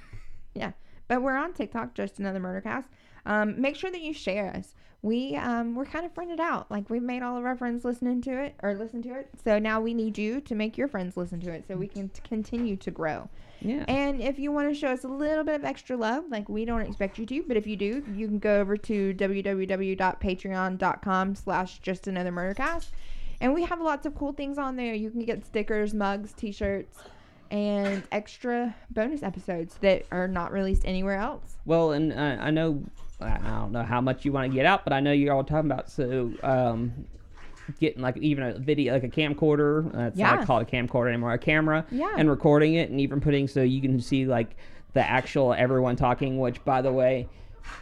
[0.55, 0.71] Yeah.
[1.09, 2.85] But we're on TikTok, just another murdercast.
[3.27, 4.75] Um, make sure that you share us.
[5.05, 6.71] We um, we're kind of friended out.
[6.71, 9.29] Like we've made all of our friends listening to it or listen to it.
[9.45, 12.09] So now we need you to make your friends listen to it so we can
[12.09, 13.29] t- continue to grow.
[13.61, 13.85] Yeah.
[13.87, 16.65] And if you want to show us a little bit of extra love, like we
[16.65, 21.81] don't expect you to, but if you do, you can go over to www.patreon.com slash
[21.81, 22.87] just another murdercast.
[23.43, 24.95] And we have lots of cool things on there.
[24.95, 26.97] You can get stickers, mugs, t-shirts,
[27.51, 31.57] and extra bonus episodes that are not released anywhere else.
[31.67, 32.83] Well, and uh, I know
[33.21, 35.45] I don't know how much you want to get out, but I know you're all
[35.45, 36.93] talking about so um,
[37.81, 40.09] getting like even a video like a camcorder.
[40.09, 40.35] It's Yeah.
[40.37, 42.13] not called a camcorder anymore, a camera, Yeah.
[42.17, 44.57] and recording it, and even putting so you can see like
[44.93, 46.39] the actual everyone talking.
[46.39, 47.29] Which, by the way.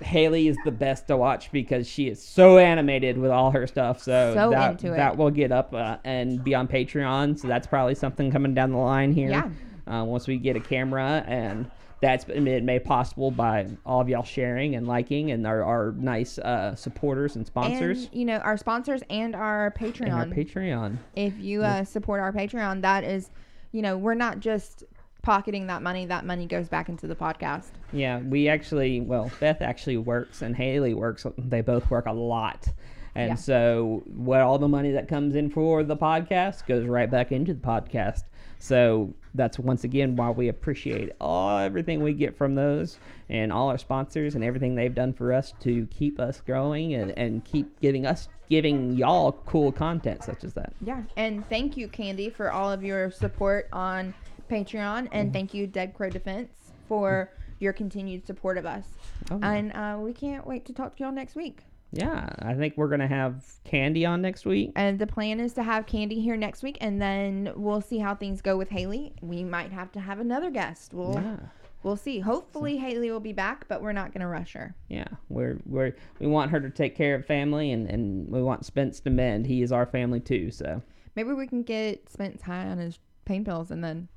[0.01, 4.01] Haley is the best to watch because she is so animated with all her stuff.
[4.01, 4.97] So, So that, into it.
[4.97, 7.37] that will get up uh, and be on Patreon.
[7.37, 9.30] So that's probably something coming down the line here.
[9.30, 9.51] Yeah.
[9.89, 11.68] Uh, once we get a camera and
[12.03, 16.37] that's been made possible by all of y'all sharing and liking and our, our nice
[16.39, 20.01] uh, supporters and sponsors And, you know, our sponsors and our Patreon.
[20.07, 20.99] and our Patreon.
[21.17, 23.31] if you uh, support our Patreon, that is,
[23.71, 24.83] you know, we're not just
[25.23, 26.05] pocketing that money.
[26.05, 27.69] That money goes back into the podcast.
[27.93, 31.25] Yeah, we actually, well, Beth actually works and Haley works.
[31.39, 32.67] They both work a lot.
[33.15, 33.35] And Yeah.
[33.37, 37.55] so, what all the money that comes in for the podcast goes right back into
[37.55, 38.25] the podcast.
[38.63, 42.99] So, that's once again why we appreciate all everything we get from those
[43.29, 47.17] and all our sponsors and everything they've done for us to keep us growing and,
[47.19, 50.73] and keep giving us, giving y'all cool content such as that.
[50.81, 51.03] Yeah.
[51.17, 54.15] And thank you, Candy, for all of your support on
[54.51, 55.09] Patreon.
[55.11, 56.53] And thank you, Dead Crow Defense,
[56.87, 58.85] for your continued support of us.
[59.31, 59.41] Oh.
[59.43, 61.65] And uh, we can't wait to talk to y'all next week.
[61.93, 64.72] Yeah, I think we're going to have Candy on next week.
[64.76, 68.14] And the plan is to have Candy here next week, and then we'll see how
[68.14, 69.12] things go with Haley.
[69.20, 70.95] We might have to have another guest.
[70.95, 71.36] We'll Yeah.
[71.82, 72.20] we'll see.
[72.20, 74.74] Hopefully, Haley will be back, but we're not gonna rush her.
[74.88, 78.64] Yeah, we're we're we want her to take care of family, and and we want
[78.64, 79.47] Spence to mend.
[79.47, 80.51] He is our family too.
[80.51, 80.80] So
[81.14, 84.09] Maybe we can get Spence high on his pain pills and then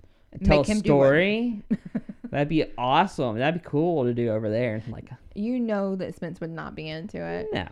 [0.46, 1.62] tell make a him story.
[2.30, 3.38] That'd be awesome.
[3.38, 4.82] That'd be cool to do over there.
[4.88, 7.48] Like You know that Spence would not be into it.
[7.54, 7.68] no,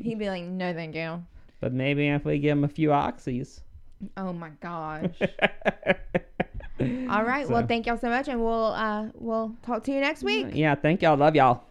[0.00, 1.22] He'd be like, "No, thank you."
[1.60, 3.60] but maybe if we give him a few oxys.
[4.16, 5.10] Oh my gosh.
[6.80, 7.48] All right.
[7.48, 10.48] Well, thank y'all so much, and we'll uh we'll talk to you next week.
[10.52, 11.16] Yeah, thank y'all.
[11.16, 11.64] Love y'all.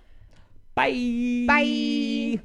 [0.76, 1.46] Bye.
[1.48, 2.44] Bye.